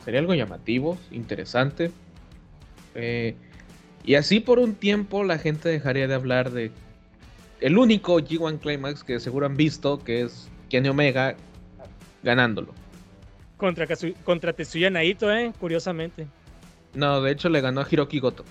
[0.06, 1.92] Sería algo llamativo, interesante.
[2.96, 3.36] Eh,
[4.06, 6.72] y así por un tiempo la gente dejaría de hablar de.
[7.60, 11.36] El único G1 Climax que seguro han visto, que es Kenny Omega
[12.28, 12.74] ganándolo.
[13.56, 13.88] Contra,
[14.24, 15.52] contra Tetsuya Naito, ¿eh?
[15.60, 16.28] Curiosamente.
[16.94, 18.44] No, de hecho le ganó a Hiroki Goto.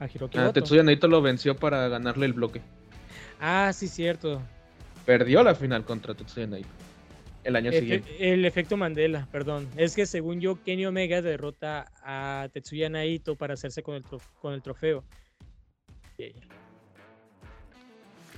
[0.00, 0.52] A Hiroki A Goto.
[0.54, 2.60] Tetsuya Naito lo venció para ganarle el bloque.
[3.40, 4.42] Ah, sí, cierto.
[5.06, 6.68] Perdió la final contra Tetsuya Naito.
[7.44, 8.32] El año Efe- siguiente.
[8.32, 9.68] el efecto Mandela, perdón.
[9.76, 14.04] Es que según yo, Kenny Omega derrota a Tetsuya Naito para hacerse con el,
[14.40, 15.02] con el trofeo.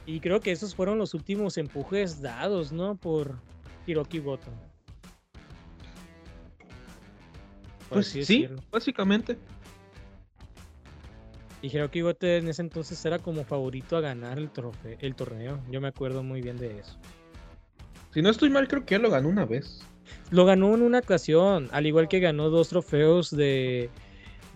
[0.06, 2.94] Y creo que esos fueron los últimos empujes dados, ¿no?
[2.96, 3.34] Por
[3.86, 4.50] Hiroki Goto.
[7.88, 8.62] Pues sí, decirlo.
[8.70, 9.38] básicamente.
[11.62, 15.60] Y Hiroki Goto en ese entonces era como favorito a ganar el, trofe- el torneo.
[15.70, 16.96] Yo me acuerdo muy bien de eso.
[18.12, 19.80] Si no estoy mal, creo que ya lo ganó una vez.
[20.30, 23.88] Lo ganó en una ocasión, al igual que ganó dos trofeos de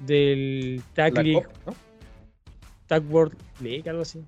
[0.06, 1.74] del Tag La League, Copa, ¿no?
[2.86, 4.20] Tag World League, algo así.
[4.20, 4.26] Sí,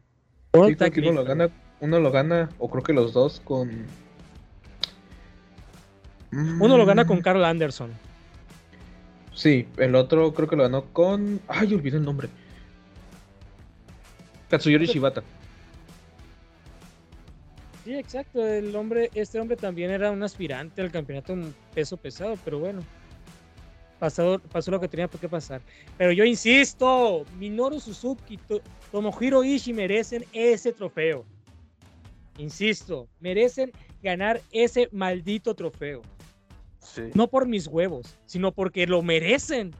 [0.59, 1.49] World Tag que uno lo gana,
[1.81, 3.87] uno lo gana, o creo que los dos con.
[6.33, 7.91] Uno lo gana con Mm, Carl Anderson.
[9.35, 11.41] Sí, el otro creo que lo ganó con.
[11.49, 12.29] Ay, olvidé el nombre.
[14.49, 15.23] Katsuyori Shibata.
[17.85, 18.45] Sí, exacto.
[18.47, 21.35] El hombre, este hombre también era un aspirante al campeonato
[21.75, 22.83] peso pesado, pero bueno.
[23.99, 25.61] Pasado, pasó lo que tenía por qué pasar.
[25.99, 31.25] Pero yo insisto, Minoru Suzuki, To- Tomohiro Ishii merecen ese trofeo.
[32.39, 33.71] Insisto, merecen
[34.03, 36.01] ganar ese maldito trofeo.
[37.15, 39.73] No por mis huevos, sino porque lo merecen.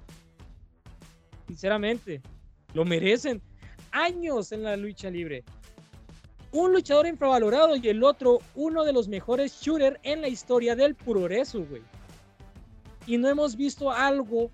[1.47, 2.21] Sinceramente,
[2.75, 3.43] lo merecen.
[3.93, 5.45] Años en la lucha libre.
[6.53, 10.95] Un luchador infravalorado y el otro uno de los mejores shooters en la historia del
[10.95, 11.83] puroresu, güey.
[13.07, 14.51] Y no hemos visto algo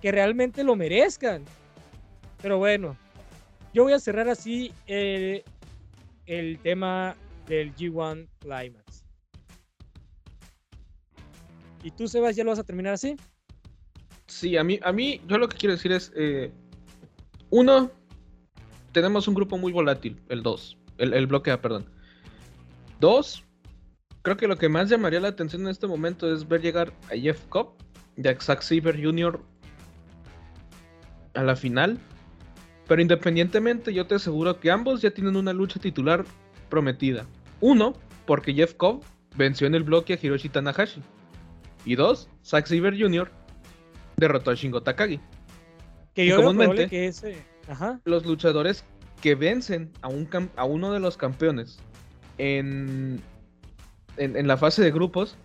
[0.00, 1.44] que realmente lo merezcan.
[2.42, 2.96] Pero bueno,
[3.72, 5.42] yo voy a cerrar así eh,
[6.26, 7.16] el tema
[7.46, 9.03] del G1 Climax.
[11.84, 13.14] ¿Y tú, Sebas, ya lo vas a terminar así?
[14.26, 16.50] Sí, a mí, a mí, yo lo que quiero decir es, eh,
[17.50, 17.90] uno,
[18.92, 21.84] tenemos un grupo muy volátil, el 2, el, bloque A, perdón.
[23.00, 23.44] Dos,
[24.22, 27.16] creo que lo que más llamaría la atención en este momento es ver llegar a
[27.16, 27.74] Jeff Cobb
[28.16, 29.38] y a Zack Saber Jr.
[31.34, 31.98] a la final.
[32.88, 36.24] Pero independientemente, yo te aseguro que ambos ya tienen una lucha titular
[36.70, 37.26] prometida.
[37.60, 37.92] Uno,
[38.24, 39.02] porque Jeff Cobb
[39.36, 41.02] venció en el bloque a Hiroshi Tanahashi.
[41.84, 43.30] Y dos, Zack Saber Jr.
[44.16, 45.20] derrotó a Shingo Takagi.
[46.14, 47.36] Que Y yo veo comúnmente- que ese...
[47.68, 48.00] Ajá.
[48.04, 48.84] Los luchadores
[49.22, 51.78] que vencen a, un a uno de los campeones
[52.38, 53.20] en,
[54.18, 55.36] en, en la fase de grupos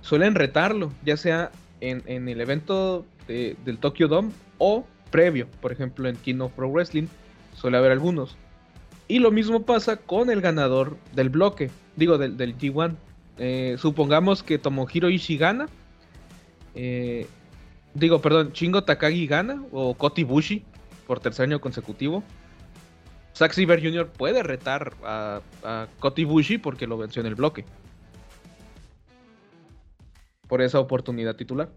[0.00, 1.50] suelen retarlo, ya sea
[1.80, 6.52] en, en el evento de- del Tokyo Dome o previo, por ejemplo en King of
[6.52, 7.06] Pro Wrestling
[7.54, 8.36] suele haber algunos.
[9.08, 12.94] Y lo mismo pasa con el ganador del bloque, digo del, del G1.
[13.38, 15.68] Eh, supongamos que Tomohiro Ishii gana,
[16.74, 17.26] eh,
[17.94, 20.64] digo, perdón, Shingo Takagi gana o Kota Ibushi
[21.06, 22.22] por tercer año consecutivo.
[23.34, 24.08] Zack Saber Jr.
[24.08, 27.64] puede retar a, a Kota Ibushi porque lo venció en el bloque.
[30.48, 31.70] Por esa oportunidad titular.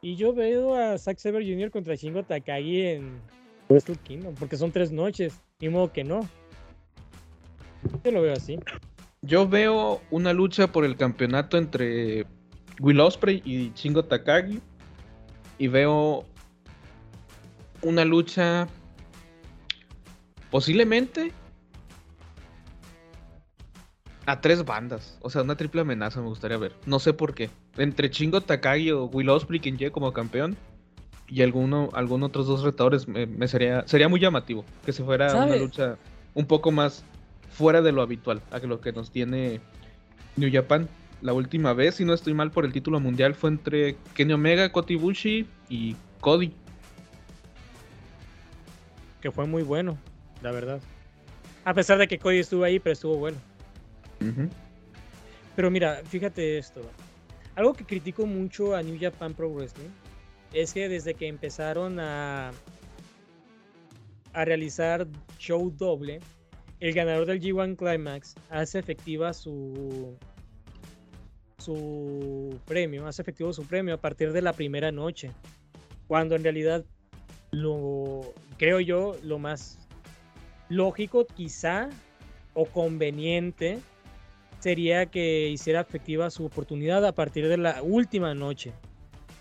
[0.00, 1.70] Y yo veo a Zack Saber Jr.
[1.70, 3.20] contra Shingo Takagi en
[3.68, 5.40] Wrestle Kingdom, porque son tres noches.
[5.60, 6.28] Ni modo que no.
[8.04, 8.58] Yo lo veo así.
[9.22, 12.26] Yo veo una lucha por el campeonato entre
[12.82, 14.60] Will Ospreay y Shingo Takagi.
[15.58, 16.24] Y veo
[17.80, 18.66] una lucha
[20.50, 21.32] posiblemente
[24.26, 25.16] a tres bandas.
[25.22, 26.74] O sea, una triple amenaza me gustaría ver.
[26.84, 27.50] No sé por qué.
[27.76, 30.56] Entre Shingo Takagi o Will Ospreay, quien llegue como campeón.
[31.28, 34.64] Y alguno, algún otros dos retadores me, me sería, sería muy llamativo.
[34.84, 35.98] Que se fuera una lucha
[36.34, 37.04] un poco más
[37.48, 38.42] fuera de lo habitual.
[38.50, 39.60] A lo que nos tiene
[40.36, 40.88] New Japan.
[41.22, 44.72] La última vez, si no estoy mal por el título mundial, fue entre Kenny Omega,
[44.72, 46.52] Kota Ibushi y Cody.
[49.20, 49.96] Que fue muy bueno,
[50.42, 50.80] la verdad.
[51.64, 53.38] A pesar de que Cody estuvo ahí, pero estuvo bueno.
[55.54, 56.80] Pero mira, fíjate esto.
[57.54, 59.90] Algo que critico mucho a New Japan Pro Wrestling
[60.52, 62.50] es que desde que empezaron a,
[64.32, 65.06] a realizar
[65.38, 66.18] show doble,
[66.80, 70.16] el ganador del G1 Climax hace efectiva su
[71.64, 75.30] su premio, hace efectivo su premio a partir de la primera noche.
[76.08, 76.84] Cuando en realidad
[77.50, 78.22] lo
[78.58, 79.78] creo yo lo más
[80.68, 81.88] lógico quizá
[82.54, 83.78] o conveniente
[84.58, 88.72] sería que hiciera efectiva su oportunidad a partir de la última noche.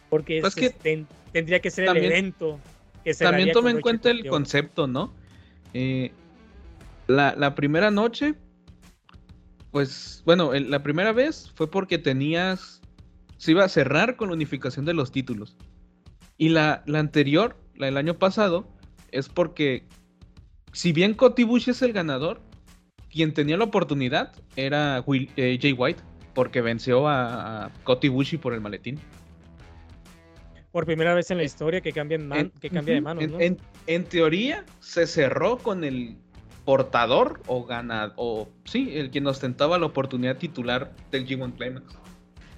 [0.10, 2.60] Porque Pues que ten- tendría que ser también- el evento.
[3.03, 5.11] Que También cerraría toma con en cuenta el concepto, ¿no?
[5.73, 6.11] Eh,
[7.07, 8.35] la, la primera noche,
[9.72, 12.81] pues bueno, el- la primera vez fue porque tenías,
[13.38, 15.56] se iba a cerrar con la unificación de los títulos.
[16.38, 18.68] Y la, la anterior, la del año pasado,
[19.11, 19.84] es porque,
[20.73, 22.41] si bien Kota Ibushi es el ganador,
[23.10, 26.02] quien tenía la oportunidad era Will- eh, Jay White,
[26.34, 28.99] porque venció a, a Kota Ibushi por el maletín.
[30.72, 33.31] Por primera vez en la historia que, cambian man- En- que cambia de manos, en,
[33.31, 33.39] ¿no?
[33.41, 33.57] en-
[33.88, 36.18] en teoría se cerró con el
[36.65, 41.85] portador o ganador, o sí, el quien ostentaba la oportunidad titular del G1 Climax.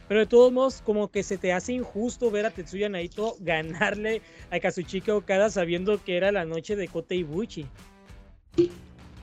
[0.08, 4.22] Pero de todos modos, como que se te hace injusto ver a Tetsuya Naito ganarle
[4.52, 7.66] a Kazuchika Okada sabiendo que era la noche de Kota Ibushi.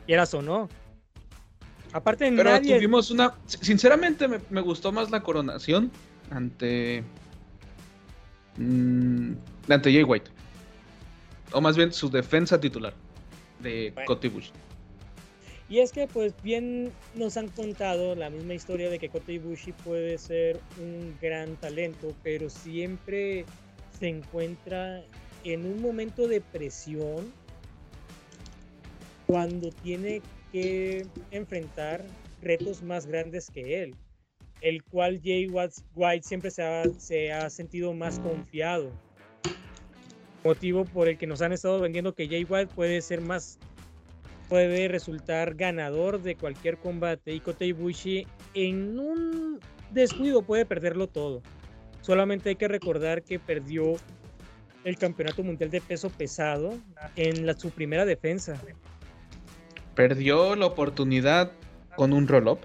[0.06, 0.68] Quieras o no.
[1.92, 2.76] Aparte, Pero nadie.
[2.76, 3.34] tuvimos una.
[3.46, 5.90] Sinceramente, me, me gustó más la coronación
[6.30, 7.04] ante.
[8.56, 9.32] mm,
[9.68, 10.30] ante Jay White.
[11.52, 12.94] O más bien su defensa titular
[13.60, 14.06] de Bueno.
[14.06, 14.50] Kota Ibushi.
[15.70, 19.70] Y es que, pues, bien nos han contado la misma historia de que Kota Ibushi
[19.72, 23.44] puede ser un gran talento, pero siempre
[23.96, 25.00] se encuentra
[25.44, 27.32] en un momento de presión
[29.28, 32.04] cuando tiene que enfrentar
[32.42, 33.94] retos más grandes que él,
[34.62, 38.90] el cual Jay White siempre se ha, se ha sentido más confiado.
[40.42, 43.60] Motivo por el que nos han estado vendiendo que Jay White puede ser más
[44.50, 49.60] puede resultar ganador de cualquier combate y Kota Ibushi en un
[49.92, 51.40] descuido puede perderlo todo.
[52.00, 53.94] Solamente hay que recordar que perdió
[54.82, 56.76] el campeonato mundial de peso pesado
[57.14, 58.60] en la, su primera defensa.
[59.94, 61.52] Perdió la oportunidad
[61.94, 62.58] con un roll-up.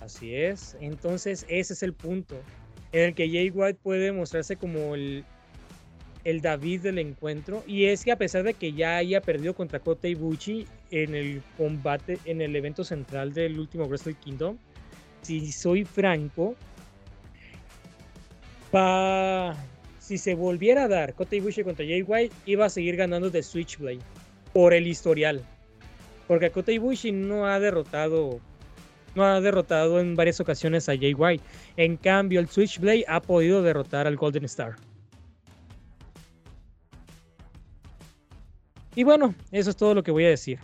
[0.00, 0.78] Así es.
[0.80, 2.40] Entonces ese es el punto
[2.92, 5.26] en el que Jay White puede mostrarse como el,
[6.24, 7.62] el David del encuentro.
[7.66, 11.42] Y es que a pesar de que ya haya perdido contra Kota Ibushi en el
[11.56, 14.56] combate, en el evento central del último Wrestle Kingdom,
[15.22, 16.54] si soy franco,
[18.74, 19.56] va,
[19.98, 23.42] si se volviera a dar Kota Ibushi contra Jay White, iba a seguir ganando de
[23.42, 24.00] Switchblade
[24.52, 25.42] por el historial.
[26.28, 28.40] Porque Kota Ibushi no ha derrotado
[29.14, 31.44] no ha derrotado en varias ocasiones a Jay White.
[31.76, 34.76] En cambio, el Switchblade ha podido derrotar al Golden Star.
[38.94, 40.58] Y bueno, eso es todo lo que voy a decir.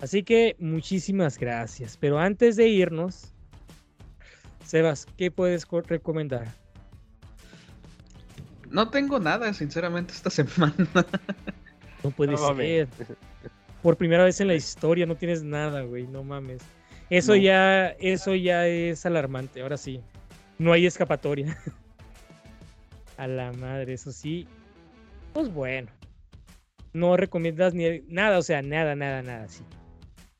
[0.00, 1.96] Así que muchísimas gracias.
[1.96, 3.32] Pero antes de irnos,
[4.64, 6.48] Sebas, ¿qué puedes recomendar?
[8.70, 10.74] No tengo nada, sinceramente, esta semana.
[12.02, 12.88] No puede ser.
[13.82, 16.06] Por primera vez en la historia no tienes nada, güey.
[16.06, 16.62] No mames.
[17.10, 19.60] Eso ya, eso ya es alarmante.
[19.60, 20.00] Ahora sí.
[20.58, 21.58] No hay escapatoria.
[23.18, 24.46] A la madre, eso sí.
[25.32, 25.90] Pues bueno.
[26.92, 29.64] No recomiendas ni nada, o sea, nada, nada, nada, sí.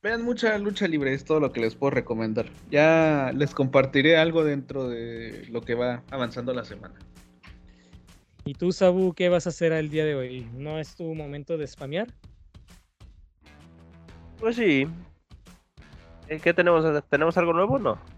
[0.03, 2.47] Vean mucha lucha libre, es todo lo que les puedo recomendar.
[2.71, 6.95] Ya les compartiré algo dentro de lo que va avanzando la semana.
[8.45, 10.49] ¿Y tú, Sabu, qué vas a hacer el día de hoy?
[10.55, 12.09] ¿No es tu momento de spamear?
[14.41, 14.89] Pues sí.
[16.27, 16.85] ¿Qué tenemos?
[17.09, 18.12] ¿Tenemos algo nuevo o no?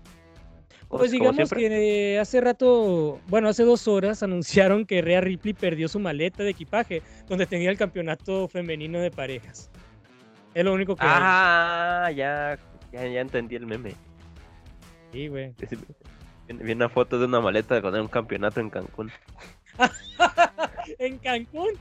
[0.99, 5.99] Pues digamos que hace rato, bueno, hace dos horas anunciaron que Rhea Ripley perdió su
[5.99, 9.71] maleta de equipaje donde tenía el campeonato femenino de parejas.
[10.55, 11.03] Es lo único que.
[11.05, 12.59] Ah, ya,
[12.93, 13.95] ya, entendí el meme.
[15.13, 15.53] Sí, güey.
[16.47, 19.11] Viene una foto de una maleta con un campeonato en Cancún.
[20.99, 21.73] ¿En Cancún?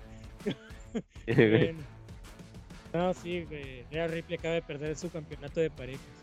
[2.94, 3.86] No, sí, güey.
[3.92, 6.23] Rhea Ripley acaba de perder su campeonato de parejas.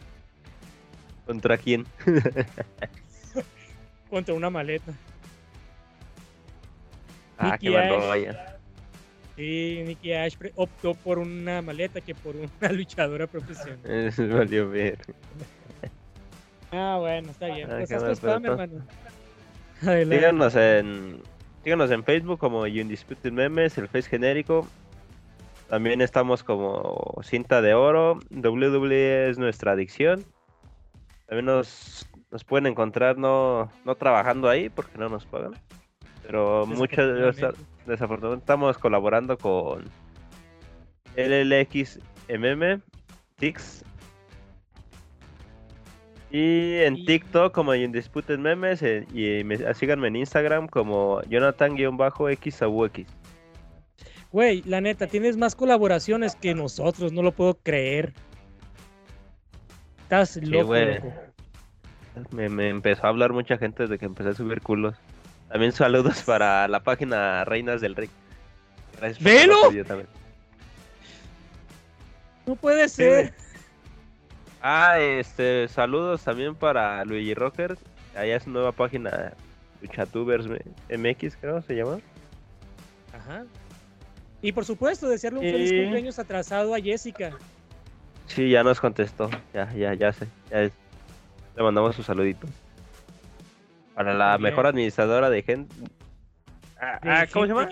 [1.30, 1.86] ¿Contra quién?
[4.10, 4.92] Contra una maleta.
[7.38, 8.58] Ah, qué vaya.
[9.36, 14.12] Sí, Nicky Ash optó por una maleta que por una luchadora profesional.
[14.28, 14.98] Valió ver.
[16.72, 17.70] Ah, bueno, está bien.
[17.70, 18.84] Ah, pues haz spam, hermano.
[19.82, 21.22] Síganos en,
[21.62, 24.66] síganos en Facebook como Undisputed Memes, el Face genérico.
[25.68, 28.18] También estamos como Cinta de Oro.
[28.32, 30.26] WWE es nuestra adicción.
[31.30, 35.52] También nos, nos pueden encontrar no, no trabajando ahí porque no nos pagan.
[36.26, 37.06] Pero muchas
[37.86, 39.84] desafortunadamente estamos colaborando con
[41.16, 42.82] LLXMM,
[43.36, 43.84] Tix.
[46.32, 49.44] Y en TikTok como Indisputed Memes eh, y
[49.74, 53.06] síganme en Instagram como Jonathan-X X.
[54.32, 58.14] Güey, la neta, tienes más colaboraciones que nosotros, no lo puedo creer.
[60.10, 60.72] Estás loco,
[62.32, 64.96] Me, me, empezó a hablar mucha gente desde que empecé a subir culos.
[65.48, 68.10] También saludos para la página Reinas del Rey.
[68.98, 69.54] Gracias ¡Velo!
[72.44, 73.32] No puede ser.
[74.60, 77.78] ah, este, saludos también para Luigi Rocker.
[78.16, 79.34] Allá es nueva página
[79.80, 80.46] Luchatubers
[80.88, 82.00] MX, creo se llama.
[83.16, 83.44] Ajá.
[84.42, 87.38] Y por supuesto, desearle un feliz cumpleaños atrasado a Jessica.
[88.34, 89.28] Sí, ya nos contestó.
[89.52, 90.28] Ya, ya, ya sé.
[90.50, 90.72] Ya Le
[91.62, 92.46] mandamos su saludito.
[93.94, 95.74] Para la mejor administradora de gente.
[96.80, 97.68] Ah, ah ¿Cómo se llama?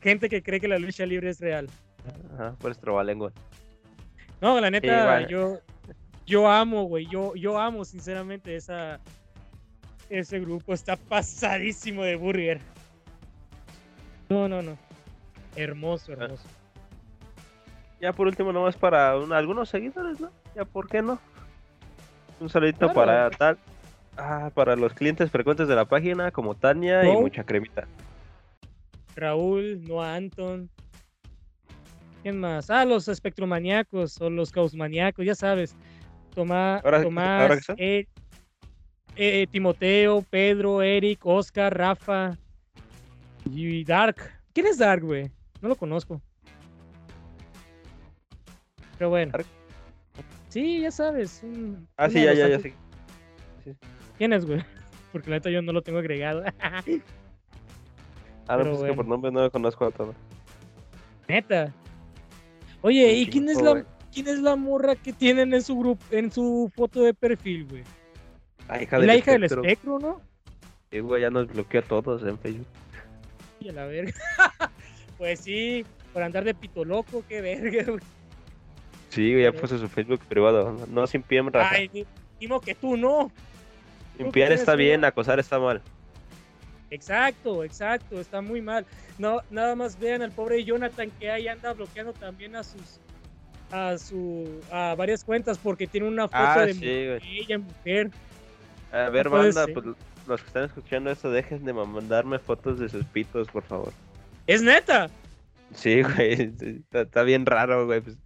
[0.00, 1.68] gente que cree que la lucha libre es real.
[2.34, 3.32] Ajá, pues trabalengua.
[4.40, 5.58] No, la neta, yo,
[6.24, 7.06] yo amo, güey.
[7.06, 9.00] Yo, yo amo, sinceramente, esa,
[10.08, 10.74] ese grupo.
[10.74, 12.60] Está pasadísimo de burger.
[14.28, 14.78] No, no, no.
[15.56, 16.28] Hermoso, ah.
[18.00, 20.30] Ya por último, nomás para algunos seguidores, ¿no?
[20.54, 21.18] Ya, ¿por qué no?
[22.40, 23.58] Un saludito para tal.
[24.18, 27.86] Ah, para los clientes frecuentes de la página, como Tania y mucha cremita.
[29.14, 30.70] Raúl, Noah Anton.
[32.22, 32.70] ¿Quién más?
[32.70, 35.76] Ah, los espectromaníacos o los causmaníacos, ya sabes.
[36.34, 38.06] Tomás, Tomás eh,
[39.16, 42.36] eh, Timoteo, Pedro, Eric, Oscar, Rafa
[43.50, 44.16] y Dark.
[44.52, 45.30] ¿Quién es Dark, güey?
[45.62, 46.20] No lo conozco.
[48.98, 49.32] Pero bueno.
[50.48, 51.42] Sí, ya sabes.
[51.96, 52.72] ah, sí, ya, ya, ya, sí.
[54.16, 54.64] ¿Quién es, güey?
[55.12, 56.44] Porque la neta yo no lo tengo agregado.
[56.60, 56.82] ah,
[58.56, 60.14] no, pues que por nombre no lo conozco a todos.
[61.28, 61.72] Neta.
[62.82, 66.30] Oye, ¿y quién es la quién es la morra que tienen en su grupo, en
[66.32, 67.82] su foto de perfil, güey?
[68.68, 70.20] La hija del, la hija del espectro, ¿no?
[70.90, 72.66] Sí, güey, ya nos bloquea a todos en Facebook.
[73.60, 74.14] Y a la verga.
[75.18, 78.00] pues sí, por andar de pito loco, qué verga, güey.
[79.16, 80.76] Sí, güey, ya puso su Facebook privado.
[80.90, 82.06] No sin pie, Ay,
[82.38, 83.32] dimo que tú no.
[84.18, 85.80] Limpiar está bien, acosar está mal.
[86.90, 88.84] Exacto, exacto, está muy mal.
[89.16, 93.00] No, nada más vean al pobre Jonathan que ahí anda bloqueando también a sus
[93.72, 98.10] a su a varias cuentas porque tiene una foto Ah, de sí, mujer, ella mujer.
[98.92, 99.86] A ver, No banda, pues
[100.26, 103.94] los que están escuchando esto, dejen de mandarme fotos de sus pitos, por favor.
[104.46, 105.08] Es neta.
[105.74, 108.02] Sí, güey, está, está bien raro, güey.
[108.02, 108.18] pues,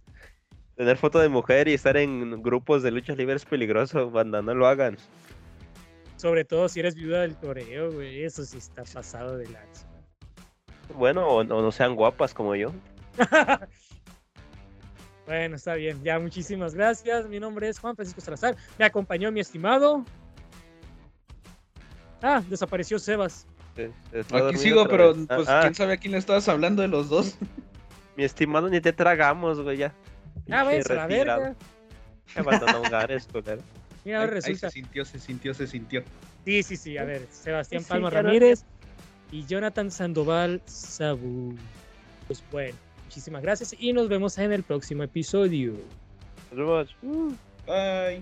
[0.75, 4.53] tener foto de mujer y estar en grupos de lucha libre es peligroso, banda, no
[4.53, 4.97] lo hagan.
[6.17, 8.23] Sobre todo si eres viuda del toreo, güey.
[8.23, 9.87] Eso sí está pasado de lanza.
[10.95, 12.71] Bueno, o, o no sean guapas como yo.
[15.27, 16.03] Bueno, está bien.
[16.03, 17.27] Ya, muchísimas gracias.
[17.29, 18.55] Mi nombre es Juan Francisco Salazar.
[18.77, 20.03] Me acompañó mi estimado.
[22.21, 23.47] Ah, desapareció Sebas.
[23.75, 25.27] Sí, está Aquí sigo, pero vez.
[25.27, 27.37] pues Ah, quién sabe a quién le estabas hablando de los dos.
[28.17, 29.93] Mi estimado, ni te tragamos, güey, ya.
[30.49, 31.55] Ah, váyanse a la verga.
[32.35, 33.61] Abandonó hogares, culero.
[34.03, 34.69] Mira, ahora ahí resulta.
[34.69, 36.03] se sintió, se sintió, se sintió.
[36.45, 36.97] Sí, sí, sí.
[36.97, 38.65] A ver, Sebastián Sí, Palma Ramírez
[39.31, 41.55] y Jonathan Sandoval Sabu.
[42.27, 45.73] Pues bueno, muchísimas gracias y nos vemos en el próximo episodio.
[46.51, 46.57] Nos
[47.01, 47.27] vemos.
[47.67, 48.21] Bye.